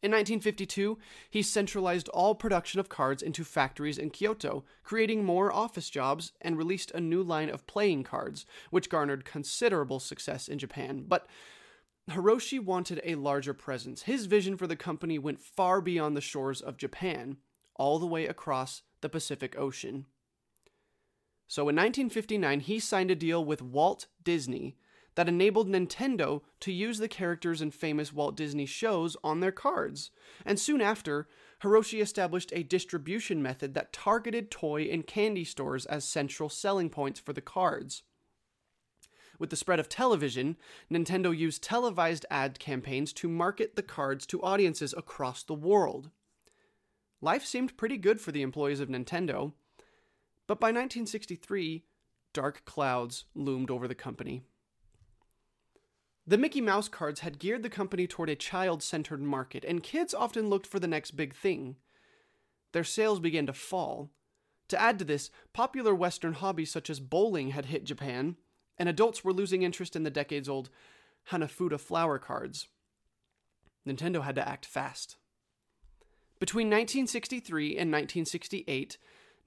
In 0.03 0.13
1952, 0.13 0.99
he 1.29 1.43
centralized 1.43 2.09
all 2.11 2.35
production 2.35 2.81
of 2.81 2.89
cards 2.89 3.23
into 3.23 3.45
factories 3.45 3.99
in 3.99 4.11
Kyoto, 4.11 4.65
creating 4.83 5.25
more 5.25 5.53
office 5.53 5.91
jobs, 5.91 6.33
and 6.41 6.57
released 6.57 6.91
a 6.93 7.01
new 7.01 7.23
line 7.23 7.51
of 7.51 7.67
playing 7.67 8.05
cards, 8.05 8.47
which 8.71 8.89
garnered 8.89 9.27
considerable 9.27 10.01
success 10.01 10.49
in 10.49 10.59
Japan. 10.59 11.05
But 11.07 11.27
Hiroshi 12.09 12.59
wanted 12.59 13.03
a 13.05 13.17
larger 13.17 13.53
presence. 13.53 14.03
His 14.03 14.25
vision 14.25 14.57
for 14.57 14.67
the 14.67 14.75
company 14.75 15.19
went 15.19 15.39
far 15.39 15.83
beyond 15.83 16.17
the 16.17 16.23
shores 16.23 16.63
of 16.63 16.79
Japan, 16.79 17.37
all 17.77 17.99
the 17.99 18.07
way 18.07 18.27
across 18.27 18.83
the 19.03 19.11
Pacific 19.11 19.55
Ocean. 19.59 20.07
So 21.51 21.63
in 21.63 21.75
1959, 21.75 22.61
he 22.61 22.79
signed 22.79 23.11
a 23.11 23.17
deal 23.17 23.45
with 23.45 23.61
Walt 23.61 24.07
Disney 24.23 24.77
that 25.17 25.29
enabled 25.29 25.69
Nintendo 25.69 26.43
to 26.61 26.71
use 26.71 27.01
the 27.01 27.09
characters 27.09 27.61
in 27.61 27.73
famous 27.73 28.13
Walt 28.13 28.37
Disney 28.37 28.67
shows 28.67 29.17
on 29.25 29.41
their 29.41 29.51
cards. 29.51 30.13
And 30.47 30.61
soon 30.61 30.81
after, 30.81 31.27
Hiroshi 31.65 32.01
established 32.01 32.53
a 32.55 32.63
distribution 32.63 33.43
method 33.43 33.75
that 33.75 33.93
targeted 33.93 34.53
toy 34.53 34.83
and 34.93 35.05
candy 35.05 35.43
stores 35.43 35.87
as 35.87 36.05
central 36.05 36.49
selling 36.49 36.89
points 36.89 37.19
for 37.19 37.33
the 37.33 37.41
cards. 37.41 38.05
With 39.41 39.51
the 39.51 39.57
spread 39.57 39.81
of 39.81 39.89
television, 39.89 40.57
Nintendo 40.89 41.37
used 41.37 41.65
televised 41.65 42.27
ad 42.31 42.61
campaigns 42.61 43.13
to 43.15 43.29
market 43.29 43.75
the 43.75 43.83
cards 43.83 44.25
to 44.27 44.41
audiences 44.41 44.95
across 44.97 45.43
the 45.43 45.55
world. 45.55 46.11
Life 47.21 47.45
seemed 47.45 47.77
pretty 47.77 47.97
good 47.97 48.21
for 48.21 48.31
the 48.31 48.43
employees 48.43 48.79
of 48.79 48.89
Nintendo. 48.89 49.53
But 50.51 50.59
by 50.59 50.71
1963, 50.71 51.85
dark 52.35 52.65
clouds 52.65 53.27
loomed 53.37 53.71
over 53.71 53.87
the 53.87 53.95
company. 53.95 54.43
The 56.27 56.39
Mickey 56.39 56.61
Mouse 56.61 56.89
cards 56.89 57.21
had 57.21 57.39
geared 57.39 57.63
the 57.63 57.71
company 57.71 58.09
toward 58.09 58.31
a 58.31 58.35
child 58.35 58.83
centered 58.83 59.23
market, 59.23 59.65
and 59.65 59.81
kids 59.81 60.13
often 60.13 60.51
looked 60.51 60.67
for 60.67 60.81
the 60.81 60.89
next 60.89 61.13
big 61.13 61.37
thing. 61.37 61.77
Their 62.73 62.83
sales 62.83 63.21
began 63.21 63.47
to 63.47 63.53
fall. 63.53 64.11
To 64.71 64.81
add 64.81 64.99
to 64.99 65.05
this, 65.05 65.31
popular 65.53 65.95
Western 65.95 66.33
hobbies 66.33 66.73
such 66.73 66.91
as 66.91 66.99
bowling 66.99 67.51
had 67.51 67.67
hit 67.67 67.85
Japan, 67.85 68.35
and 68.77 68.89
adults 68.89 69.23
were 69.23 69.33
losing 69.33 69.63
interest 69.63 69.95
in 69.95 70.03
the 70.03 70.11
decades 70.11 70.49
old 70.49 70.69
Hanafuda 71.31 71.79
flower 71.79 72.19
cards. 72.19 72.67
Nintendo 73.87 74.25
had 74.25 74.35
to 74.35 74.49
act 74.49 74.67
fast. 74.67 75.17
Between 76.41 76.67
1963 76.67 77.67
and 77.77 77.93
1968, 77.93 78.99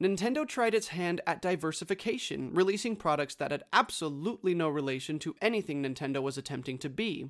Nintendo 0.02 0.48
tried 0.48 0.74
its 0.74 0.90
hand 0.90 1.22
at 1.26 1.42
diversification, 1.42 2.54
releasing 2.54 2.96
products 2.96 3.36
that 3.36 3.52
had 3.52 3.64
absolutely 3.72 4.54
no 4.54 4.68
relation 4.68 5.20
to 5.20 5.36
anything 5.42 5.84
Nintendo 5.84 6.22
was 6.22 6.38
attempting 6.38 6.78
to 6.80 6.90
be. 6.90 7.30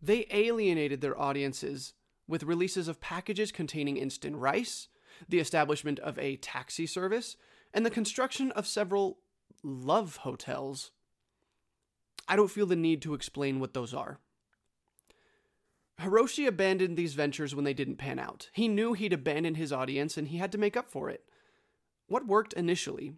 They 0.00 0.26
alienated 0.30 1.00
their 1.00 1.20
audiences 1.20 1.94
with 2.26 2.42
releases 2.42 2.88
of 2.88 3.00
packages 3.00 3.52
containing 3.52 3.96
instant 3.96 4.36
rice, 4.36 4.88
the 5.28 5.38
establishment 5.40 5.98
of 6.00 6.18
a 6.18 6.36
taxi 6.36 6.86
service, 6.86 7.36
and 7.72 7.84
the 7.84 7.90
construction 7.90 8.50
of 8.52 8.66
several 8.66 9.18
love 9.62 10.16
hotels. 10.18 10.92
I 12.28 12.36
don't 12.36 12.50
feel 12.50 12.66
the 12.66 12.76
need 12.76 13.02
to 13.02 13.14
explain 13.14 13.60
what 13.60 13.74
those 13.74 13.92
are. 13.92 14.18
Hiroshi 16.00 16.46
abandoned 16.46 16.96
these 16.96 17.14
ventures 17.14 17.54
when 17.54 17.64
they 17.64 17.74
didn't 17.74 17.96
pan 17.96 18.18
out. 18.18 18.48
He 18.52 18.68
knew 18.68 18.92
he'd 18.92 19.12
abandoned 19.12 19.56
his 19.56 19.72
audience 19.72 20.16
and 20.16 20.28
he 20.28 20.38
had 20.38 20.52
to 20.52 20.58
make 20.58 20.76
up 20.76 20.90
for 20.90 21.08
it. 21.08 21.24
What 22.08 22.26
worked 22.26 22.52
initially? 22.54 23.14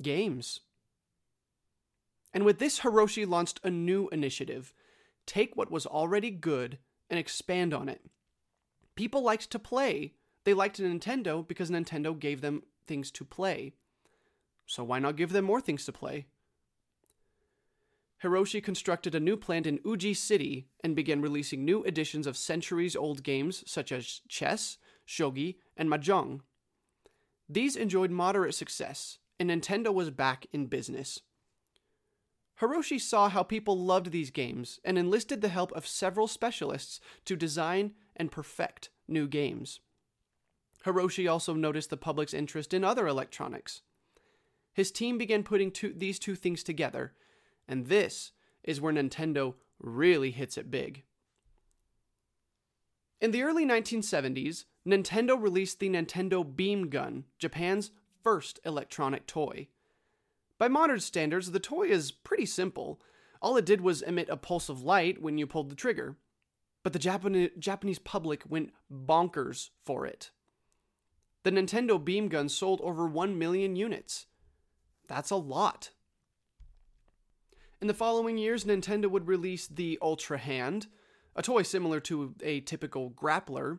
Games. 0.00 0.60
And 2.32 2.44
with 2.44 2.58
this, 2.58 2.80
Hiroshi 2.80 3.26
launched 3.26 3.60
a 3.62 3.70
new 3.70 4.08
initiative 4.10 4.72
take 5.26 5.56
what 5.56 5.70
was 5.70 5.86
already 5.86 6.30
good 6.30 6.78
and 7.08 7.18
expand 7.18 7.72
on 7.72 7.88
it. 7.88 8.02
People 8.94 9.22
liked 9.22 9.50
to 9.50 9.58
play. 9.58 10.12
They 10.44 10.52
liked 10.52 10.78
Nintendo 10.78 11.46
because 11.46 11.70
Nintendo 11.70 12.18
gave 12.18 12.42
them 12.42 12.62
things 12.86 13.10
to 13.12 13.24
play. 13.24 13.72
So 14.66 14.84
why 14.84 14.98
not 14.98 15.16
give 15.16 15.32
them 15.32 15.46
more 15.46 15.60
things 15.60 15.86
to 15.86 15.92
play? 15.92 16.26
Hiroshi 18.24 18.62
constructed 18.62 19.14
a 19.14 19.20
new 19.20 19.36
plant 19.36 19.66
in 19.66 19.80
Uji 19.84 20.14
City 20.14 20.66
and 20.82 20.96
began 20.96 21.20
releasing 21.20 21.62
new 21.62 21.84
editions 21.84 22.26
of 22.26 22.38
centuries 22.38 22.96
old 22.96 23.22
games 23.22 23.62
such 23.66 23.92
as 23.92 24.22
chess, 24.28 24.78
shogi, 25.06 25.56
and 25.76 25.90
mahjong. 25.90 26.40
These 27.50 27.76
enjoyed 27.76 28.10
moderate 28.10 28.54
success, 28.54 29.18
and 29.38 29.50
Nintendo 29.50 29.92
was 29.92 30.10
back 30.10 30.46
in 30.54 30.66
business. 30.66 31.20
Hiroshi 32.60 32.98
saw 32.98 33.28
how 33.28 33.42
people 33.42 33.78
loved 33.78 34.10
these 34.10 34.30
games 34.30 34.80
and 34.84 34.96
enlisted 34.96 35.42
the 35.42 35.48
help 35.48 35.70
of 35.72 35.86
several 35.86 36.26
specialists 36.26 37.00
to 37.26 37.36
design 37.36 37.92
and 38.16 38.32
perfect 38.32 38.88
new 39.06 39.28
games. 39.28 39.80
Hiroshi 40.86 41.30
also 41.30 41.52
noticed 41.52 41.90
the 41.90 41.98
public's 41.98 42.32
interest 42.32 42.72
in 42.72 42.84
other 42.84 43.06
electronics. 43.06 43.82
His 44.72 44.90
team 44.90 45.18
began 45.18 45.42
putting 45.42 45.70
two, 45.70 45.92
these 45.94 46.18
two 46.18 46.34
things 46.34 46.62
together, 46.62 47.12
and 47.68 47.86
this 47.86 48.32
is 48.62 48.80
where 48.80 48.92
Nintendo 48.92 49.54
really 49.78 50.30
hits 50.30 50.56
it 50.56 50.70
big. 50.70 51.04
In 53.20 53.30
the 53.30 53.42
early 53.42 53.64
1970s, 53.64 54.64
Nintendo 54.86 55.40
released 55.40 55.80
the 55.80 55.88
Nintendo 55.88 56.44
Beam 56.44 56.90
Gun, 56.90 57.24
Japan's 57.38 57.90
first 58.22 58.60
electronic 58.64 59.26
toy. 59.26 59.68
By 60.58 60.68
modern 60.68 61.00
standards, 61.00 61.50
the 61.50 61.60
toy 61.60 61.88
is 61.88 62.12
pretty 62.12 62.46
simple. 62.46 63.00
All 63.40 63.56
it 63.56 63.66
did 63.66 63.80
was 63.80 64.02
emit 64.02 64.28
a 64.28 64.36
pulse 64.36 64.68
of 64.68 64.82
light 64.82 65.22
when 65.22 65.38
you 65.38 65.46
pulled 65.46 65.70
the 65.70 65.74
trigger. 65.74 66.16
But 66.82 66.92
the 66.92 66.98
Japan- 66.98 67.50
Japanese 67.58 67.98
public 67.98 68.42
went 68.46 68.72
bonkers 68.92 69.70
for 69.84 70.06
it. 70.06 70.30
The 71.44 71.50
Nintendo 71.50 72.02
Beam 72.02 72.28
Gun 72.28 72.48
sold 72.48 72.80
over 72.82 73.06
1 73.06 73.38
million 73.38 73.74
units. 73.74 74.26
That's 75.08 75.30
a 75.30 75.36
lot. 75.36 75.90
In 77.84 77.88
the 77.88 77.92
following 77.92 78.38
years, 78.38 78.64
Nintendo 78.64 79.10
would 79.10 79.28
release 79.28 79.66
the 79.66 79.98
Ultra 80.00 80.38
Hand, 80.38 80.86
a 81.36 81.42
toy 81.42 81.60
similar 81.60 82.00
to 82.00 82.34
a 82.42 82.60
typical 82.60 83.10
grappler, 83.10 83.78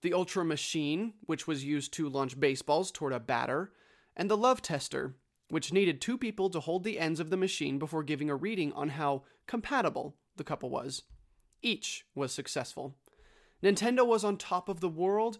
the 0.00 0.12
Ultra 0.12 0.44
Machine, 0.44 1.14
which 1.26 1.48
was 1.48 1.64
used 1.64 1.92
to 1.94 2.08
launch 2.08 2.38
baseballs 2.38 2.92
toward 2.92 3.12
a 3.12 3.18
batter, 3.18 3.72
and 4.16 4.30
the 4.30 4.36
Love 4.36 4.62
Tester, 4.62 5.16
which 5.48 5.72
needed 5.72 6.00
two 6.00 6.16
people 6.16 6.50
to 6.50 6.60
hold 6.60 6.84
the 6.84 7.00
ends 7.00 7.18
of 7.18 7.30
the 7.30 7.36
machine 7.36 7.80
before 7.80 8.04
giving 8.04 8.30
a 8.30 8.36
reading 8.36 8.72
on 8.74 8.90
how 8.90 9.24
compatible 9.48 10.14
the 10.36 10.44
couple 10.44 10.70
was. 10.70 11.02
Each 11.62 12.06
was 12.14 12.30
successful. 12.30 12.94
Nintendo 13.60 14.06
was 14.06 14.22
on 14.22 14.36
top 14.36 14.68
of 14.68 14.78
the 14.78 14.88
world 14.88 15.38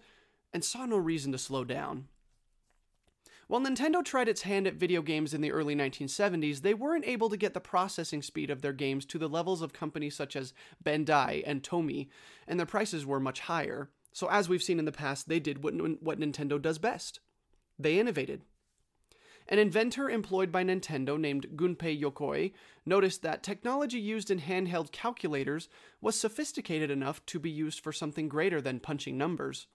and 0.52 0.64
saw 0.64 0.86
no 0.86 0.96
reason 0.96 1.30
to 1.30 1.38
slow 1.38 1.62
down. 1.62 2.08
While 3.48 3.60
Nintendo 3.60 4.04
tried 4.04 4.28
its 4.28 4.42
hand 4.42 4.66
at 4.66 4.74
video 4.74 5.02
games 5.02 5.34
in 5.34 5.40
the 5.40 5.52
early 5.52 5.74
1970s, 5.74 6.62
they 6.62 6.74
weren't 6.74 7.06
able 7.06 7.28
to 7.28 7.36
get 7.36 7.54
the 7.54 7.60
processing 7.60 8.22
speed 8.22 8.50
of 8.50 8.62
their 8.62 8.72
games 8.72 9.04
to 9.06 9.18
the 9.18 9.28
levels 9.28 9.62
of 9.62 9.72
companies 9.72 10.16
such 10.16 10.36
as 10.36 10.54
Bandai 10.82 11.42
and 11.44 11.62
Tomy, 11.62 12.08
and 12.46 12.58
their 12.58 12.66
prices 12.66 13.04
were 13.04 13.20
much 13.20 13.40
higher. 13.40 13.90
So, 14.12 14.28
as 14.28 14.48
we've 14.48 14.62
seen 14.62 14.78
in 14.78 14.84
the 14.84 14.92
past, 14.92 15.28
they 15.28 15.40
did 15.40 15.62
what, 15.62 15.74
what 16.02 16.20
Nintendo 16.20 16.60
does 16.60 16.78
best 16.78 17.20
they 17.78 17.98
innovated. 17.98 18.42
An 19.48 19.58
inventor 19.58 20.08
employed 20.08 20.52
by 20.52 20.62
Nintendo 20.62 21.18
named 21.18 21.48
Gunpei 21.56 22.00
Yokoi 22.00 22.52
noticed 22.86 23.22
that 23.22 23.42
technology 23.42 23.98
used 23.98 24.30
in 24.30 24.40
handheld 24.40 24.92
calculators 24.92 25.68
was 26.00 26.18
sophisticated 26.18 26.90
enough 26.90 27.24
to 27.26 27.40
be 27.40 27.50
used 27.50 27.80
for 27.80 27.92
something 27.92 28.28
greater 28.28 28.60
than 28.60 28.78
punching 28.78 29.18
numbers. 29.18 29.66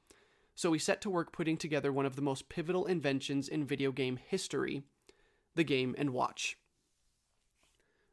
So 0.57 0.73
he 0.73 0.79
set 0.79 1.01
to 1.01 1.09
work 1.11 1.31
putting 1.31 1.55
together 1.55 1.93
one 1.93 2.07
of 2.07 2.15
the 2.15 2.21
most 2.23 2.49
pivotal 2.49 2.87
inventions 2.87 3.47
in 3.47 3.63
video 3.63 3.91
game 3.91 4.17
history 4.17 4.81
the 5.53 5.63
Game 5.63 5.95
Watch. 5.99 6.57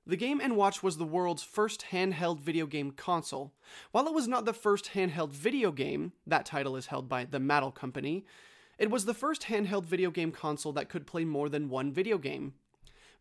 The 0.06 0.16
Game 0.16 0.42
& 0.48 0.54
Watch 0.54 0.82
was 0.82 0.98
the 0.98 1.06
world's 1.06 1.42
first 1.42 1.86
handheld 1.90 2.40
video 2.40 2.66
game 2.66 2.90
console. 2.90 3.54
While 3.92 4.06
it 4.06 4.12
was 4.12 4.28
not 4.28 4.44
the 4.44 4.52
first 4.52 4.90
handheld 4.92 5.30
video 5.30 5.72
game, 5.72 6.12
that 6.26 6.44
title 6.44 6.76
is 6.76 6.86
held 6.86 7.08
by 7.08 7.24
the 7.24 7.38
Mattel 7.38 7.74
Company, 7.74 8.26
it 8.78 8.90
was 8.90 9.06
the 9.06 9.14
first 9.14 9.44
handheld 9.44 9.86
video 9.86 10.10
game 10.10 10.30
console 10.30 10.72
that 10.74 10.90
could 10.90 11.06
play 11.06 11.24
more 11.24 11.48
than 11.48 11.70
one 11.70 11.92
video 11.92 12.18
game. 12.18 12.52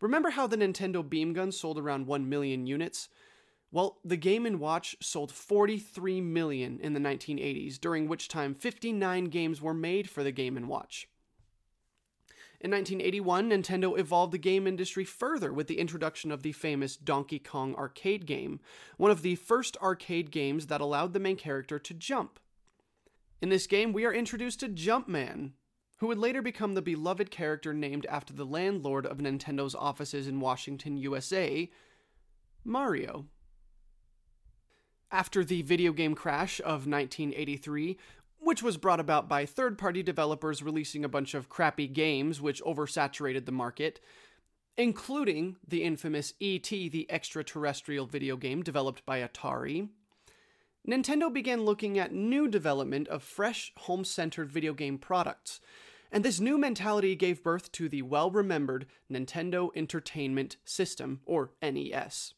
Remember 0.02 0.32
how 0.32 0.48
the 0.48 0.58
Nintendo 0.58 1.08
Beam 1.08 1.32
Gun 1.32 1.54
sold 1.54 1.80
around 1.80 2.08
1 2.08 2.28
million 2.28 2.68
units? 2.68 3.08
Well, 3.74 3.98
the 4.06 4.18
Game 4.18 4.60
& 4.60 4.60
Watch 4.60 4.96
sold 5.02 5.32
43 5.32 6.22
million 6.22 6.80
in 6.80 6.94
the 6.94 7.00
1980s, 7.00 7.82
during 7.82 8.08
which 8.08 8.28
time 8.28 8.54
59 8.54 9.26
games 9.26 9.64
were 9.64 9.74
made 9.74 10.08
for 10.08 10.24
the 10.24 10.32
Game 10.32 10.68
& 10.68 10.68
Watch. 10.68 11.10
In 12.62 12.70
1981, 12.70 13.50
Nintendo 13.50 13.98
evolved 13.98 14.32
the 14.32 14.38
game 14.38 14.68
industry 14.68 15.04
further 15.04 15.52
with 15.52 15.66
the 15.66 15.80
introduction 15.80 16.32
of 16.32 16.44
the 16.44 16.52
famous 16.52 16.96
Donkey 16.96 17.40
Kong 17.40 17.74
arcade 17.74 18.28
game, 18.28 18.60
one 18.98 19.10
of 19.10 19.24
the 19.24 19.34
first 19.34 19.76
arcade 19.82 20.30
games 20.30 20.68
that 20.68 20.80
allowed 20.80 21.14
the 21.14 21.20
main 21.20 21.36
character 21.36 21.80
to 21.80 21.96
jump. 21.96 22.40
In 23.42 23.50
this 23.50 23.66
game, 23.66 23.92
we 23.92 24.06
are 24.06 24.14
introduced 24.14 24.60
to 24.60 24.70
Jumpman, 24.70 25.54
who 25.98 26.06
would 26.06 26.20
later 26.20 26.44
become 26.44 26.76
the 26.76 26.82
beloved 26.84 27.32
character 27.32 27.74
named 27.74 28.06
after 28.06 28.34
the 28.34 28.46
landlord 28.46 29.08
of 29.08 29.18
Nintendo's 29.18 29.74
offices 29.74 30.28
in 30.28 30.40
Washington, 30.40 30.96
USA, 30.96 31.72
Mario. 32.64 33.26
After 35.14 35.44
the 35.46 35.62
video 35.62 35.92
game 35.92 36.16
crash 36.16 36.60
of 36.62 36.88
1983, 36.88 38.00
which 38.40 38.64
was 38.64 38.78
brought 38.78 39.00
about 39.00 39.30
by 39.30 39.46
third 39.46 39.78
party 39.78 40.02
developers 40.02 40.64
releasing 40.64 41.06
a 41.06 41.10
bunch 41.10 41.36
of 41.36 41.50
crappy 41.50 41.88
games 41.88 42.42
which 42.42 42.64
oversaturated 42.64 43.46
the 43.46 43.52
market, 43.52 44.00
including 44.76 45.58
the 45.68 45.84
infamous 45.84 46.34
E.T. 46.40 46.90
the 46.90 47.06
Extraterrestrial 47.12 48.08
video 48.08 48.36
game 48.36 48.64
developed 48.64 49.06
by 49.06 49.20
Atari. 49.20 49.90
Nintendo 50.90 51.32
began 51.32 51.64
looking 51.64 52.00
at 52.00 52.12
new 52.12 52.48
development 52.48 53.08
of 53.08 53.22
fresh, 53.22 53.72
home 53.82 54.04
centered 54.04 54.52
video 54.52 54.74
game 54.74 54.98
products, 54.98 55.62
and 56.12 56.26
this 56.26 56.40
new 56.40 56.58
mentality 56.58 57.16
gave 57.16 57.44
birth 57.44 57.72
to 57.74 57.88
the 57.88 58.02
well 58.02 58.32
remembered 58.32 58.88
Nintendo 59.12 59.70
Entertainment 59.76 60.58
System, 60.66 61.22
or 61.28 61.52
NES. 61.62 62.34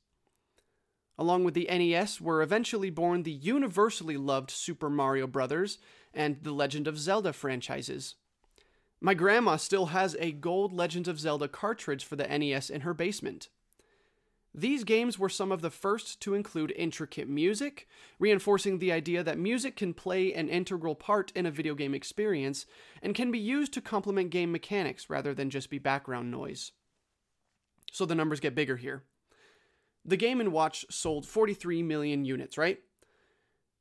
Along 1.18 1.44
with 1.44 1.54
the 1.54 1.68
NES 1.70 2.20
were 2.20 2.42
eventually 2.42 2.90
born 2.90 3.24
the 3.24 3.32
universally 3.32 4.18
loved 4.18 4.52
Super 4.52 4.90
Mario 4.90 5.28
Bros. 5.28 5.78
and 6.14 6.38
the 6.42 6.52
Legend 6.52 6.88
of 6.88 7.00
Zelda 7.00 7.32
franchises. 7.32 8.16
My 9.00 9.14
grandma 9.14 9.56
still 9.58 9.88
has 9.88 10.16
a 10.20 10.32
gold 10.32 10.74
Legend 10.74 11.08
of 11.08 11.20
Zelda 11.20 11.48
cartridge 11.48 12.04
for 12.04 12.16
the 12.16 12.28
NES 12.28 12.70
in 12.70 12.82
her 12.82 12.94
basement. 12.94 13.50
These 14.58 14.86
games 14.86 15.20
were 15.20 15.28
some 15.28 15.52
of 15.52 15.62
the 15.62 15.70
first 15.70 16.22
to 16.22 16.34
include 16.34 16.74
intricate 16.78 17.28
music, 17.28 17.90
reinforcing 18.20 18.80
the 18.80 18.92
idea 18.92 19.22
that 19.22 19.38
music 19.38 19.76
can 19.76 19.94
play 19.94 20.34
an 20.34 20.48
integral 20.48 20.96
part 20.96 21.32
in 21.36 21.46
a 21.46 21.52
video 21.52 21.76
game 21.76 21.94
experience 21.94 22.66
and 23.02 23.14
can 23.14 23.32
be 23.32 23.40
used 23.40 23.74
to 23.74 23.82
complement 23.82 24.30
game 24.30 24.54
mechanics 24.54 25.10
rather 25.10 25.34
than 25.34 25.50
just 25.50 25.70
be 25.70 25.78
background 25.78 26.32
noise. 26.32 26.72
So 27.92 28.06
the 28.06 28.16
numbers 28.16 28.40
get 28.40 28.56
bigger 28.56 28.78
here. 28.78 29.04
The 30.06 30.18
Game 30.18 30.40
& 30.46 30.52
Watch 30.52 30.86
sold 30.90 31.26
43 31.26 31.82
million 31.82 32.26
units, 32.26 32.58
right? 32.58 32.80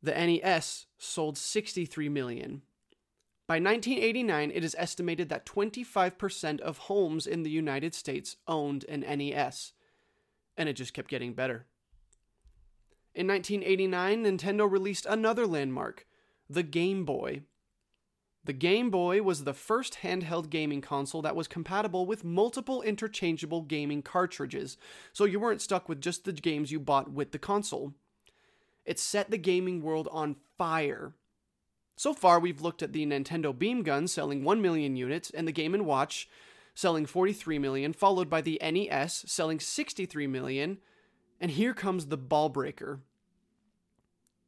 The 0.02 0.12
NES 0.12 0.86
sold 0.98 1.36
63 1.36 2.08
million. 2.08 2.62
By 3.46 3.56
1989, 3.56 4.50
it 4.54 4.64
is 4.64 4.74
estimated 4.78 5.28
that 5.28 5.44
25% 5.44 6.60
of 6.60 6.78
homes 6.78 7.26
in 7.26 7.42
the 7.42 7.50
United 7.50 7.94
States 7.94 8.36
owned 8.48 8.84
an 8.88 9.00
NES, 9.00 9.72
and 10.56 10.66
it 10.66 10.74
just 10.74 10.94
kept 10.94 11.10
getting 11.10 11.34
better. 11.34 11.66
In 13.14 13.26
1989, 13.26 14.24
Nintendo 14.24 14.70
released 14.70 15.04
another 15.04 15.46
landmark, 15.46 16.06
the 16.48 16.62
Game 16.62 17.04
Boy. 17.04 17.42
The 18.44 18.52
Game 18.52 18.90
Boy 18.90 19.22
was 19.22 19.44
the 19.44 19.54
first 19.54 19.98
handheld 20.02 20.50
gaming 20.50 20.82
console 20.82 21.22
that 21.22 21.36
was 21.36 21.48
compatible 21.48 22.04
with 22.04 22.24
multiple 22.24 22.82
interchangeable 22.82 23.62
gaming 23.62 24.02
cartridges, 24.02 24.76
so 25.14 25.24
you 25.24 25.40
weren't 25.40 25.62
stuck 25.62 25.88
with 25.88 26.00
just 26.00 26.24
the 26.24 26.32
games 26.32 26.70
you 26.70 26.78
bought 26.78 27.10
with 27.10 27.32
the 27.32 27.38
console. 27.38 27.94
It 28.84 28.98
set 28.98 29.30
the 29.30 29.38
gaming 29.38 29.80
world 29.80 30.08
on 30.12 30.36
fire. 30.58 31.14
So 31.96 32.12
far, 32.12 32.38
we've 32.38 32.60
looked 32.60 32.82
at 32.82 32.92
the 32.92 33.06
Nintendo 33.06 33.56
Beam 33.56 33.82
Gun 33.82 34.06
selling 34.08 34.44
1 34.44 34.60
million 34.60 34.94
units 34.94 35.30
and 35.30 35.48
the 35.48 35.52
Game 35.52 35.72
& 35.78 35.84
Watch 35.84 36.28
selling 36.74 37.06
43 37.06 37.58
million, 37.58 37.94
followed 37.94 38.28
by 38.28 38.42
the 38.42 38.60
NES 38.62 39.24
selling 39.26 39.58
63 39.58 40.26
million, 40.26 40.78
and 41.40 41.52
here 41.52 41.72
comes 41.72 42.06
the 42.06 42.18
ball 42.18 42.50
breaker. 42.50 43.00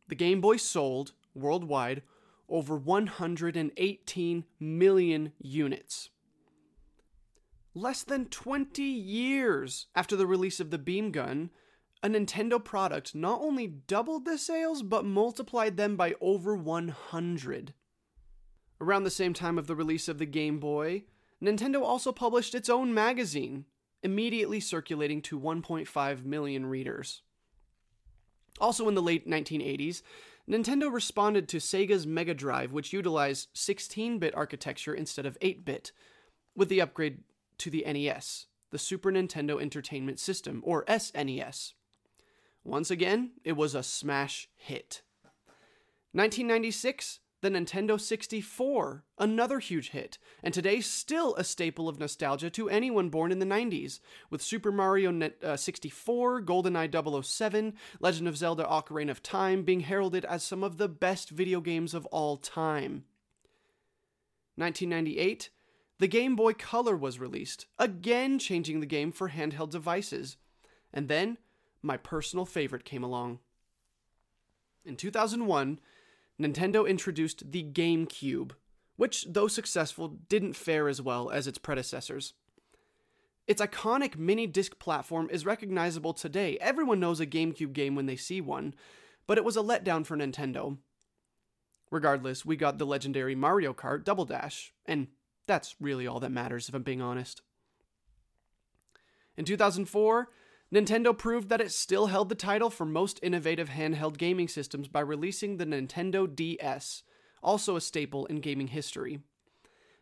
The 0.08 0.16
Game 0.16 0.42
Boy 0.42 0.56
sold 0.56 1.12
worldwide 1.34 2.02
over 2.48 2.76
118 2.76 4.44
million 4.60 5.32
units. 5.38 6.10
Less 7.74 8.04
than 8.04 8.26
20 8.26 8.82
years 8.82 9.86
after 9.94 10.16
the 10.16 10.26
release 10.26 10.60
of 10.60 10.70
the 10.70 10.78
Beam 10.78 11.10
Gun, 11.10 11.50
a 12.02 12.08
Nintendo 12.08 12.62
product 12.62 13.14
not 13.14 13.40
only 13.40 13.66
doubled 13.66 14.24
the 14.24 14.38
sales, 14.38 14.82
but 14.82 15.04
multiplied 15.04 15.76
them 15.76 15.96
by 15.96 16.14
over 16.20 16.54
100. 16.54 17.74
Around 18.80 19.04
the 19.04 19.10
same 19.10 19.34
time 19.34 19.58
of 19.58 19.66
the 19.66 19.74
release 19.74 20.08
of 20.08 20.18
the 20.18 20.26
Game 20.26 20.58
Boy, 20.58 21.04
Nintendo 21.42 21.82
also 21.82 22.12
published 22.12 22.54
its 22.54 22.68
own 22.68 22.94
magazine, 22.94 23.64
immediately 24.02 24.60
circulating 24.60 25.20
to 25.22 25.38
1.5 25.38 26.24
million 26.24 26.66
readers. 26.66 27.22
Also 28.58 28.88
in 28.88 28.94
the 28.94 29.02
late 29.02 29.28
1980s, 29.28 30.02
Nintendo 30.48 30.92
responded 30.92 31.48
to 31.48 31.56
Sega's 31.56 32.06
Mega 32.06 32.34
Drive, 32.34 32.72
which 32.72 32.92
utilized 32.92 33.48
16 33.54 34.18
bit 34.18 34.34
architecture 34.34 34.94
instead 34.94 35.26
of 35.26 35.36
8 35.40 35.64
bit, 35.64 35.92
with 36.54 36.68
the 36.68 36.80
upgrade 36.80 37.18
to 37.58 37.70
the 37.70 37.84
NES, 37.86 38.46
the 38.70 38.78
Super 38.78 39.10
Nintendo 39.10 39.60
Entertainment 39.60 40.20
System, 40.20 40.62
or 40.64 40.84
SNES. 40.84 41.72
Once 42.64 42.90
again, 42.90 43.32
it 43.44 43.52
was 43.52 43.74
a 43.74 43.82
smash 43.82 44.48
hit. 44.56 45.02
1996, 46.12 47.20
the 47.46 47.60
Nintendo 47.60 48.00
64, 48.00 49.04
another 49.18 49.60
huge 49.60 49.90
hit, 49.90 50.18
and 50.42 50.52
today 50.52 50.80
still 50.80 51.32
a 51.36 51.44
staple 51.44 51.88
of 51.88 52.00
nostalgia 52.00 52.50
to 52.50 52.68
anyone 52.68 53.08
born 53.08 53.30
in 53.30 53.38
the 53.38 53.46
90s, 53.46 54.00
with 54.30 54.42
Super 54.42 54.72
Mario 54.72 55.12
Net, 55.12 55.36
uh, 55.44 55.56
64, 55.56 56.42
GoldenEye 56.42 57.24
007, 57.24 57.74
Legend 58.00 58.26
of 58.26 58.36
Zelda 58.36 58.64
Ocarina 58.64 59.10
of 59.10 59.22
Time 59.22 59.62
being 59.62 59.80
heralded 59.80 60.24
as 60.24 60.42
some 60.42 60.64
of 60.64 60.76
the 60.76 60.88
best 60.88 61.30
video 61.30 61.60
games 61.60 61.94
of 61.94 62.04
all 62.06 62.36
time. 62.36 63.04
1998, 64.56 65.50
the 66.00 66.08
Game 66.08 66.34
Boy 66.34 66.52
Color 66.52 66.96
was 66.96 67.20
released, 67.20 67.66
again 67.78 68.40
changing 68.40 68.80
the 68.80 68.86
game 68.86 69.12
for 69.12 69.30
handheld 69.30 69.70
devices. 69.70 70.36
And 70.92 71.06
then, 71.06 71.38
my 71.80 71.96
personal 71.96 72.44
favorite 72.44 72.84
came 72.84 73.04
along. 73.04 73.38
In 74.84 74.96
2001, 74.96 75.78
Nintendo 76.40 76.88
introduced 76.88 77.50
the 77.50 77.62
GameCube, 77.64 78.52
which, 78.96 79.26
though 79.28 79.48
successful, 79.48 80.18
didn't 80.28 80.54
fare 80.54 80.88
as 80.88 81.00
well 81.00 81.30
as 81.30 81.46
its 81.46 81.58
predecessors. 81.58 82.34
Its 83.46 83.62
iconic 83.62 84.16
mini 84.16 84.46
disc 84.46 84.78
platform 84.78 85.28
is 85.30 85.46
recognizable 85.46 86.12
today. 86.12 86.58
Everyone 86.60 87.00
knows 87.00 87.20
a 87.20 87.26
GameCube 87.26 87.72
game 87.72 87.94
when 87.94 88.06
they 88.06 88.16
see 88.16 88.40
one, 88.40 88.74
but 89.26 89.38
it 89.38 89.44
was 89.44 89.56
a 89.56 89.62
letdown 89.62 90.04
for 90.04 90.16
Nintendo. 90.16 90.78
Regardless, 91.90 92.44
we 92.44 92.56
got 92.56 92.78
the 92.78 92.86
legendary 92.86 93.34
Mario 93.34 93.72
Kart 93.72 94.04
Double 94.04 94.24
Dash, 94.24 94.72
and 94.84 95.06
that's 95.46 95.76
really 95.80 96.06
all 96.06 96.18
that 96.20 96.32
matters 96.32 96.68
if 96.68 96.74
I'm 96.74 96.82
being 96.82 97.00
honest. 97.00 97.42
In 99.36 99.44
2004, 99.44 100.28
Nintendo 100.72 101.16
proved 101.16 101.48
that 101.48 101.60
it 101.60 101.70
still 101.70 102.06
held 102.06 102.28
the 102.28 102.34
title 102.34 102.70
for 102.70 102.84
most 102.84 103.20
innovative 103.22 103.70
handheld 103.70 104.16
gaming 104.16 104.48
systems 104.48 104.88
by 104.88 105.00
releasing 105.00 105.56
the 105.56 105.66
Nintendo 105.66 106.32
DS, 106.32 107.04
also 107.42 107.76
a 107.76 107.80
staple 107.80 108.26
in 108.26 108.40
gaming 108.40 108.68
history. 108.68 109.20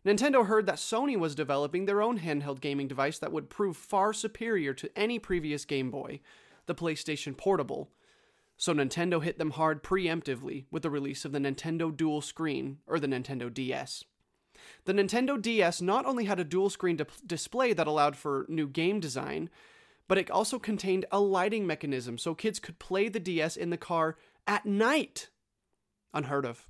Nintendo 0.07 0.47
heard 0.47 0.67
that 0.67 0.77
Sony 0.77 1.19
was 1.19 1.35
developing 1.35 1.85
their 1.85 2.03
own 2.03 2.19
handheld 2.19 2.61
gaming 2.61 2.89
device 2.89 3.19
that 3.19 3.33
would 3.33 3.51
prove 3.51 3.77
far 3.77 4.13
superior 4.13 4.75
to 4.75 4.91
any 4.97 5.19
previous 5.19 5.65
Game 5.65 5.91
Boy, 5.91 6.21
the 6.67 6.75
PlayStation 6.75 7.37
Portable. 7.37 7.91
So 8.57 8.73
Nintendo 8.73 9.23
hit 9.23 9.39
them 9.39 9.51
hard 9.51 9.83
preemptively 9.83 10.65
with 10.71 10.83
the 10.83 10.91
release 10.91 11.25
of 11.25 11.33
the 11.33 11.39
Nintendo 11.39 11.95
Dual 11.95 12.21
Screen, 12.21 12.79
or 12.87 12.99
the 12.99 13.07
Nintendo 13.07 13.53
DS. 13.53 14.05
The 14.85 14.93
Nintendo 14.93 15.41
DS 15.41 15.83
not 15.83 16.07
only 16.07 16.25
had 16.27 16.39
a 16.39 16.45
dual 16.45 16.71
screen 16.71 16.97
di- 16.97 17.05
display 17.27 17.73
that 17.73 17.87
allowed 17.87 18.17
for 18.17 18.47
new 18.49 18.69
game 18.69 19.01
design, 19.01 19.51
but 20.09 20.19
it 20.19 20.31
also 20.31 20.59
contained 20.59 21.07
a 21.11 21.21
lighting 21.21 21.67
mechanism 21.67 22.19
so 22.19 22.35
kids 22.35 22.59
could 22.59 22.79
play 22.79 23.09
the 23.09 23.21
DS 23.21 23.57
in 23.57 23.71
the 23.71 23.77
car 23.77 24.17
at 24.47 24.67
night. 24.67 25.31
Unheard 26.13 26.45
of. 26.45 26.69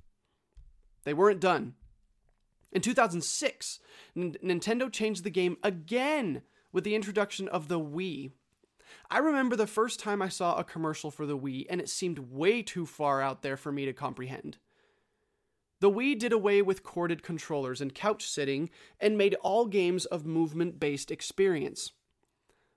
They 1.03 1.13
weren't 1.13 1.39
done. 1.39 1.75
In 2.71 2.81
2006, 2.81 3.79
N- 4.17 4.35
Nintendo 4.43 4.91
changed 4.91 5.23
the 5.23 5.29
game 5.29 5.57
again 5.63 6.41
with 6.73 6.83
the 6.83 6.95
introduction 6.95 7.47
of 7.47 7.67
the 7.67 7.79
Wii. 7.79 8.31
I 9.09 9.19
remember 9.19 9.55
the 9.55 9.67
first 9.67 9.99
time 9.99 10.21
I 10.21 10.29
saw 10.29 10.55
a 10.55 10.63
commercial 10.63 11.11
for 11.11 11.25
the 11.25 11.37
Wii, 11.37 11.65
and 11.69 11.79
it 11.79 11.89
seemed 11.89 12.19
way 12.19 12.61
too 12.61 12.85
far 12.85 13.21
out 13.21 13.41
there 13.41 13.57
for 13.57 13.71
me 13.71 13.85
to 13.85 13.93
comprehend. 13.93 14.57
The 15.79 15.91
Wii 15.91 16.17
did 16.17 16.33
away 16.33 16.61
with 16.61 16.83
corded 16.83 17.21
controllers 17.21 17.81
and 17.81 17.93
couch 17.93 18.25
sitting 18.25 18.69
and 18.99 19.17
made 19.17 19.35
all 19.35 19.65
games 19.65 20.05
of 20.05 20.25
movement 20.25 20.79
based 20.79 21.11
experience. 21.11 21.91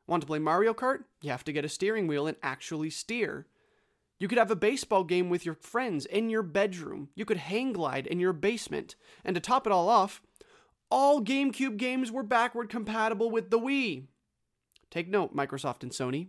Want 0.09 0.23
to 0.23 0.27
play 0.27 0.39
Mario 0.39 0.73
Kart? 0.73 1.05
You 1.21 1.31
have 1.31 1.45
to 1.45 1.53
get 1.53 1.67
a 1.67 1.69
steering 1.69 2.07
wheel 2.07 2.27
and 2.27 2.39
actually 2.43 2.89
steer. 2.89 3.47
You 4.19 4.27
could 4.27 4.39
have 4.39 4.51
a 4.51 4.57
baseball 4.57 5.05
game 5.05 5.29
with 5.29 5.45
your 5.45 5.55
friends 5.55 6.07
in 6.07 6.31
your 6.31 6.43
bedroom. 6.43 7.11
You 7.15 7.27
could 7.27 7.37
hang 7.37 7.75
glide 7.75 8.07
in 8.07 8.19
your 8.19 8.33
basement. 8.33 8.97
And 9.23 9.35
to 9.35 9.41
top 9.41 9.67
it 9.67 9.73
all 9.73 9.89
off, 9.89 10.23
all 10.91 11.21
GameCube 11.21 11.77
games 11.77 12.11
were 12.11 12.23
backward 12.23 12.71
compatible 12.71 13.31
with 13.31 13.51
the 13.51 13.61
Wii. 13.61 14.07
Take 14.91 15.09
note, 15.09 15.37
Microsoft 15.37 15.83
and 15.83 15.93
Sony. 15.93 16.29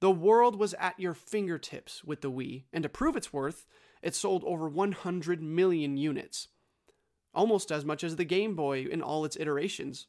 The 0.00 0.12
world 0.12 0.56
was 0.56 0.72
at 0.74 1.00
your 1.00 1.14
fingertips 1.14 2.04
with 2.04 2.20
the 2.20 2.30
Wii, 2.30 2.64
and 2.72 2.84
to 2.84 2.88
prove 2.88 3.16
its 3.16 3.32
worth, 3.32 3.66
it 4.02 4.14
sold 4.14 4.44
over 4.44 4.68
100 4.68 5.42
million 5.42 5.96
units. 5.96 6.48
Almost 7.34 7.72
as 7.72 7.84
much 7.84 8.04
as 8.04 8.16
the 8.16 8.24
Game 8.24 8.54
Boy 8.54 8.82
in 8.84 9.02
all 9.02 9.24
its 9.24 9.36
iterations. 9.36 10.06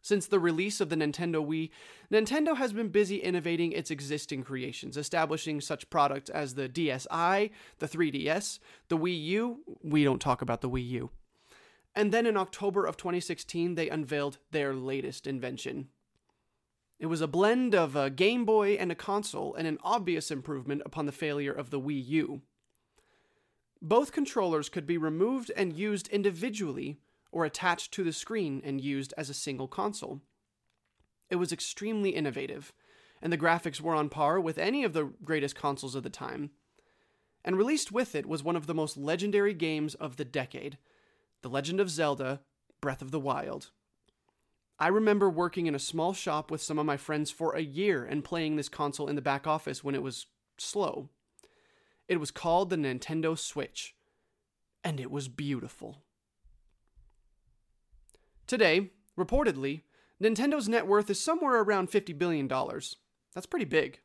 Since 0.00 0.26
the 0.26 0.38
release 0.38 0.80
of 0.80 0.88
the 0.88 0.96
Nintendo 0.96 1.44
Wii, 1.44 1.70
Nintendo 2.10 2.56
has 2.56 2.72
been 2.72 2.88
busy 2.88 3.16
innovating 3.16 3.72
its 3.72 3.90
existing 3.90 4.42
creations, 4.42 4.96
establishing 4.96 5.60
such 5.60 5.90
products 5.90 6.30
as 6.30 6.54
the 6.54 6.68
DSi, 6.68 7.50
the 7.78 7.88
3DS, 7.88 8.58
the 8.88 8.96
Wii 8.96 9.24
U. 9.24 9.60
We 9.82 10.04
don't 10.04 10.20
talk 10.20 10.40
about 10.40 10.60
the 10.60 10.70
Wii 10.70 10.88
U. 10.88 11.10
And 11.94 12.12
then 12.12 12.26
in 12.26 12.36
October 12.36 12.86
of 12.86 12.96
2016, 12.96 13.74
they 13.74 13.90
unveiled 13.90 14.38
their 14.52 14.72
latest 14.72 15.26
invention. 15.26 15.88
It 16.98 17.06
was 17.06 17.20
a 17.20 17.28
blend 17.28 17.74
of 17.74 17.96
a 17.96 18.10
Game 18.10 18.44
Boy 18.44 18.72
and 18.72 18.90
a 18.90 18.96
console, 18.96 19.54
and 19.54 19.66
an 19.66 19.78
obvious 19.82 20.30
improvement 20.30 20.82
upon 20.84 21.06
the 21.06 21.12
failure 21.12 21.52
of 21.52 21.70
the 21.70 21.80
Wii 21.80 22.06
U. 22.06 22.42
Both 23.80 24.12
controllers 24.12 24.68
could 24.68 24.86
be 24.86 24.98
removed 24.98 25.52
and 25.56 25.72
used 25.72 26.08
individually 26.08 26.98
or 27.30 27.44
attached 27.44 27.92
to 27.92 28.04
the 28.04 28.12
screen 28.12 28.60
and 28.64 28.80
used 28.80 29.12
as 29.16 29.28
a 29.28 29.34
single 29.34 29.68
console. 29.68 30.20
It 31.30 31.36
was 31.36 31.52
extremely 31.52 32.10
innovative, 32.10 32.72
and 33.20 33.32
the 33.32 33.38
graphics 33.38 33.80
were 33.80 33.94
on 33.94 34.08
par 34.08 34.40
with 34.40 34.58
any 34.58 34.84
of 34.84 34.92
the 34.92 35.12
greatest 35.24 35.54
consoles 35.54 35.94
of 35.94 36.02
the 36.02 36.10
time. 36.10 36.50
And 37.44 37.56
released 37.56 37.92
with 37.92 38.14
it 38.14 38.26
was 38.26 38.42
one 38.42 38.56
of 38.56 38.66
the 38.66 38.74
most 38.74 38.96
legendary 38.96 39.54
games 39.54 39.94
of 39.94 40.16
the 40.16 40.24
decade 40.24 40.78
The 41.42 41.48
Legend 41.48 41.80
of 41.80 41.90
Zelda 41.90 42.40
Breath 42.80 43.02
of 43.02 43.10
the 43.10 43.20
Wild. 43.20 43.70
I 44.78 44.88
remember 44.88 45.28
working 45.28 45.66
in 45.66 45.74
a 45.74 45.80
small 45.80 46.12
shop 46.12 46.50
with 46.50 46.62
some 46.62 46.78
of 46.78 46.86
my 46.86 46.96
friends 46.96 47.30
for 47.30 47.54
a 47.54 47.62
year 47.62 48.04
and 48.04 48.24
playing 48.24 48.56
this 48.56 48.68
console 48.68 49.08
in 49.08 49.16
the 49.16 49.22
back 49.22 49.46
office 49.46 49.82
when 49.82 49.94
it 49.94 50.02
was 50.02 50.26
slow. 50.56 51.08
It 52.06 52.20
was 52.20 52.30
called 52.30 52.70
the 52.70 52.76
Nintendo 52.76 53.36
Switch, 53.36 53.94
and 54.84 55.00
it 55.00 55.10
was 55.10 55.28
beautiful. 55.28 56.04
Today, 58.48 58.92
reportedly, 59.16 59.82
Nintendo's 60.22 60.70
net 60.70 60.86
worth 60.86 61.10
is 61.10 61.20
somewhere 61.20 61.60
around 61.60 61.90
$50 61.90 62.18
billion. 62.18 62.48
That's 62.48 63.46
pretty 63.46 63.66
big. 63.66 64.00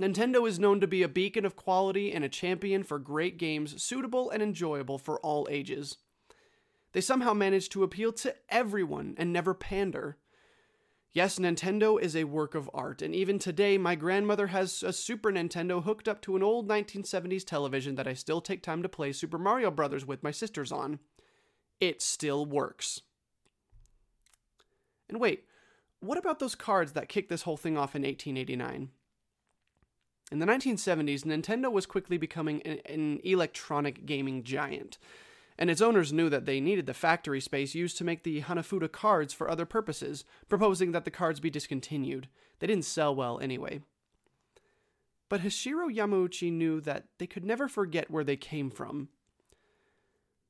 Nintendo 0.00 0.48
is 0.48 0.60
known 0.60 0.80
to 0.80 0.86
be 0.86 1.02
a 1.02 1.08
beacon 1.08 1.44
of 1.44 1.56
quality 1.56 2.12
and 2.12 2.24
a 2.24 2.28
champion 2.28 2.84
for 2.84 3.00
great 3.00 3.38
games 3.38 3.82
suitable 3.82 4.30
and 4.30 4.40
enjoyable 4.40 4.98
for 4.98 5.18
all 5.20 5.48
ages. 5.50 5.98
They 6.92 7.00
somehow 7.00 7.34
manage 7.34 7.68
to 7.70 7.82
appeal 7.82 8.12
to 8.14 8.36
everyone 8.48 9.14
and 9.18 9.32
never 9.32 9.52
pander. 9.52 10.16
Yes, 11.12 11.40
Nintendo 11.40 12.00
is 12.00 12.14
a 12.14 12.24
work 12.24 12.54
of 12.54 12.70
art, 12.72 13.02
and 13.02 13.16
even 13.16 13.40
today, 13.40 13.76
my 13.78 13.96
grandmother 13.96 14.46
has 14.46 14.84
a 14.84 14.92
Super 14.92 15.32
Nintendo 15.32 15.82
hooked 15.82 16.06
up 16.06 16.22
to 16.22 16.36
an 16.36 16.42
old 16.44 16.68
1970s 16.68 17.44
television 17.44 17.96
that 17.96 18.06
I 18.06 18.14
still 18.14 18.40
take 18.40 18.62
time 18.62 18.84
to 18.84 18.88
play 18.88 19.10
Super 19.10 19.38
Mario 19.38 19.72
Bros. 19.72 20.06
with 20.06 20.22
my 20.22 20.30
sisters 20.30 20.70
on. 20.70 21.00
It 21.80 22.00
still 22.00 22.46
works. 22.46 23.00
And 25.10 25.20
wait, 25.20 25.44
what 25.98 26.18
about 26.18 26.38
those 26.38 26.54
cards 26.54 26.92
that 26.92 27.08
kicked 27.08 27.28
this 27.28 27.42
whole 27.42 27.56
thing 27.56 27.76
off 27.76 27.96
in 27.96 28.02
1889? 28.02 28.90
In 30.32 30.38
the 30.38 30.46
1970s, 30.46 31.24
Nintendo 31.24 31.70
was 31.70 31.84
quickly 31.84 32.16
becoming 32.16 32.62
an, 32.62 32.78
an, 32.86 33.20
electronic 33.24 34.06
gaming 34.06 34.44
giant, 34.44 34.96
and 35.58 35.68
its 35.68 35.80
owners 35.80 36.12
knew 36.12 36.30
that 36.30 36.46
they 36.46 36.60
needed 36.60 36.86
the 36.86 36.94
factory 36.94 37.40
space 37.40 37.74
used 37.74 37.98
to 37.98 38.04
make 38.04 38.22
the 38.22 38.40
Hanafuda 38.42 38.90
cards 38.92 39.34
for 39.34 39.50
other 39.50 39.66
purposes, 39.66 40.24
proposing 40.48 40.92
that 40.92 41.04
the 41.04 41.10
cards 41.10 41.40
be 41.40 41.50
discontinued. 41.50 42.28
They 42.60 42.68
didn't 42.68 42.84
sell 42.84 43.12
well 43.12 43.40
anyway. 43.40 43.80
But 45.28 45.40
Hashiro 45.40 45.92
Yamauchi 45.92 46.52
knew 46.52 46.80
that 46.82 47.06
they 47.18 47.26
could 47.26 47.44
never 47.44 47.66
forget 47.66 48.10
where 48.10 48.24
they 48.24 48.36
came 48.36 48.70
from. 48.70 49.08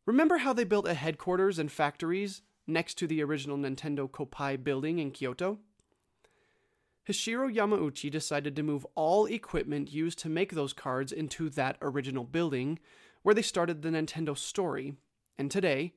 Remember 0.05 0.39
how 0.39 0.53
they 0.53 0.65
built 0.65 0.87
a 0.87 0.95
headquarters 0.95 1.59
and 1.59 1.73
factories 1.73 2.43
next 2.71 2.95
to 2.95 3.07
the 3.07 3.23
original 3.23 3.57
Nintendo 3.57 4.09
Koppai 4.09 4.63
building 4.63 4.99
in 4.99 5.11
Kyoto? 5.11 5.59
Hishiro 7.09 7.53
Yamauchi 7.53 8.11
decided 8.11 8.55
to 8.57 8.63
move 8.63 8.87
all 8.95 9.27
equipment 9.27 9.93
used 9.93 10.19
to 10.21 10.29
make 10.29 10.53
those 10.53 10.73
cards 10.73 11.13
into 11.13 11.51
that 11.51 11.77
original 11.83 12.25
building, 12.25 12.79
where 13.23 13.35
they 13.35 13.43
started 13.43 13.83
the 13.83 13.89
Nintendo 13.89 14.37
story. 14.37 14.95
And 15.37 15.51
today, 15.51 15.95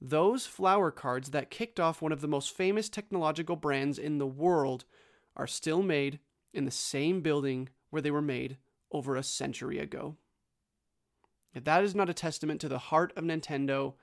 those 0.00 0.46
flower 0.46 0.90
cards 0.90 1.30
that 1.30 1.50
kicked 1.50 1.78
off 1.78 2.02
one 2.02 2.12
of 2.12 2.20
the 2.20 2.28
most 2.28 2.54
famous 2.54 2.88
technological 2.88 3.56
brands 3.56 3.98
in 3.98 4.18
the 4.18 4.26
world 4.26 4.84
are 5.36 5.46
still 5.46 5.82
made 5.82 6.18
in 6.52 6.64
the 6.64 6.70
same 6.70 7.20
building 7.20 7.68
where 7.90 8.02
they 8.02 8.10
were 8.10 8.22
made 8.22 8.58
over 8.90 9.16
a 9.16 9.22
century 9.22 9.78
ago. 9.78 10.16
If 11.54 11.64
that 11.64 11.84
is 11.84 11.94
not 11.94 12.10
a 12.10 12.14
testament 12.14 12.60
to 12.60 12.68
the 12.68 12.78
heart 12.78 13.12
of 13.16 13.24
Nintendo, 13.24 13.94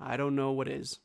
I 0.00 0.16
don't 0.16 0.36
know 0.36 0.52
what 0.52 0.68
is. 0.68 1.00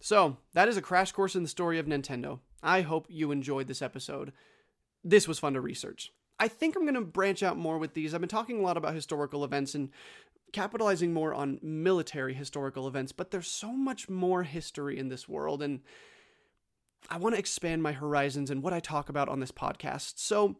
So, 0.00 0.38
that 0.54 0.68
is 0.68 0.76
a 0.76 0.82
crash 0.82 1.12
course 1.12 1.36
in 1.36 1.42
the 1.42 1.48
story 1.48 1.78
of 1.78 1.86
Nintendo. 1.86 2.40
I 2.62 2.80
hope 2.80 3.06
you 3.08 3.30
enjoyed 3.30 3.66
this 3.66 3.82
episode. 3.82 4.32
This 5.04 5.28
was 5.28 5.38
fun 5.38 5.54
to 5.54 5.60
research. 5.60 6.12
I 6.38 6.48
think 6.48 6.74
I'm 6.74 6.82
going 6.82 6.94
to 6.94 7.02
branch 7.02 7.42
out 7.42 7.58
more 7.58 7.78
with 7.78 7.92
these. 7.92 8.14
I've 8.14 8.20
been 8.20 8.28
talking 8.28 8.58
a 8.58 8.62
lot 8.62 8.78
about 8.78 8.94
historical 8.94 9.44
events 9.44 9.74
and 9.74 9.90
capitalizing 10.52 11.12
more 11.12 11.34
on 11.34 11.58
military 11.62 12.34
historical 12.34 12.88
events, 12.88 13.12
but 13.12 13.30
there's 13.30 13.46
so 13.46 13.72
much 13.72 14.08
more 14.08 14.42
history 14.42 14.98
in 14.98 15.08
this 15.08 15.28
world, 15.28 15.62
and 15.62 15.80
I 17.08 17.18
want 17.18 17.34
to 17.34 17.38
expand 17.38 17.82
my 17.82 17.92
horizons 17.92 18.50
and 18.50 18.62
what 18.62 18.72
I 18.72 18.80
talk 18.80 19.08
about 19.08 19.28
on 19.28 19.40
this 19.40 19.52
podcast. 19.52 20.18
So, 20.18 20.56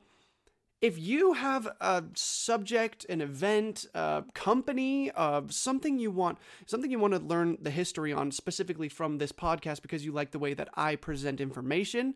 if 0.80 0.98
you 0.98 1.34
have 1.34 1.66
a 1.80 2.04
subject, 2.14 3.04
an 3.08 3.20
event, 3.20 3.86
a 3.94 4.24
company, 4.34 5.10
uh, 5.14 5.42
something 5.48 5.98
you 5.98 6.10
want, 6.10 6.38
something 6.66 6.90
you 6.90 6.98
want 6.98 7.12
to 7.14 7.20
learn 7.20 7.58
the 7.60 7.70
history 7.70 8.12
on 8.12 8.30
specifically 8.30 8.88
from 8.88 9.18
this 9.18 9.32
podcast 9.32 9.82
because 9.82 10.04
you 10.04 10.12
like 10.12 10.30
the 10.30 10.38
way 10.38 10.54
that 10.54 10.70
I 10.74 10.96
present 10.96 11.40
information, 11.40 12.14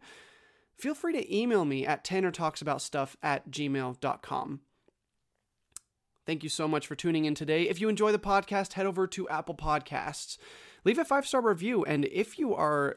feel 0.79 0.95
free 0.95 1.13
to 1.13 1.37
email 1.37 1.65
me 1.65 1.87
at 1.87 2.05
tannertalksaboutstuff 2.05 3.17
at 3.23 3.51
gmail.com. 3.51 4.61
Thank 6.27 6.43
you 6.43 6.49
so 6.49 6.67
much 6.67 6.87
for 6.87 6.95
tuning 6.95 7.27
in 7.27 7.35
today. 7.35 7.69
If 7.69 7.83
you 7.83 7.91
enjoy 7.91 8.13
the 8.13 8.19
podcast, 8.19 8.73
head 8.73 8.87
over 8.87 9.07
to 9.09 9.29
Apple 9.29 9.55
Podcasts. 9.55 10.39
Leave 10.83 10.99
a 10.99 11.05
five 11.05 11.27
star 11.27 11.43
review. 11.43 11.85
And 11.85 12.07
if 12.07 12.39
you 12.39 12.55
are 12.55 12.97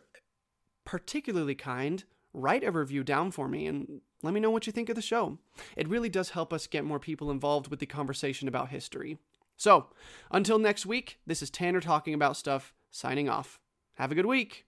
particularly 0.86 1.56
kind, 1.56 2.06
write 2.34 2.64
a 2.64 2.72
review 2.72 3.04
down 3.04 3.32
for 3.32 3.50
me 3.50 3.68
and 3.68 4.00
let 4.24 4.34
me 4.34 4.40
know 4.40 4.50
what 4.50 4.68
you 4.68 4.74
think 4.74 4.90
of 4.90 4.96
the 4.96 5.02
show. 5.02 5.38
It 5.76 5.88
really 5.88 6.10
does 6.10 6.32
help 6.32 6.52
us 6.52 6.68
get 6.68 6.84
more 6.84 7.00
people 7.00 7.32
involved 7.32 7.70
with 7.70 7.80
the 7.80 7.86
conversation 7.86 8.48
about 8.48 8.70
history. 8.70 9.18
So, 9.56 9.88
until 10.32 10.60
next 10.60 10.86
week, 10.86 11.20
this 11.26 11.42
is 11.42 11.50
Tanner 11.50 11.82
talking 11.82 12.14
about 12.14 12.38
stuff, 12.38 12.74
signing 12.92 13.30
off. 13.30 13.60
Have 13.96 14.12
a 14.12 14.16
good 14.16 14.28
week. 14.28 14.67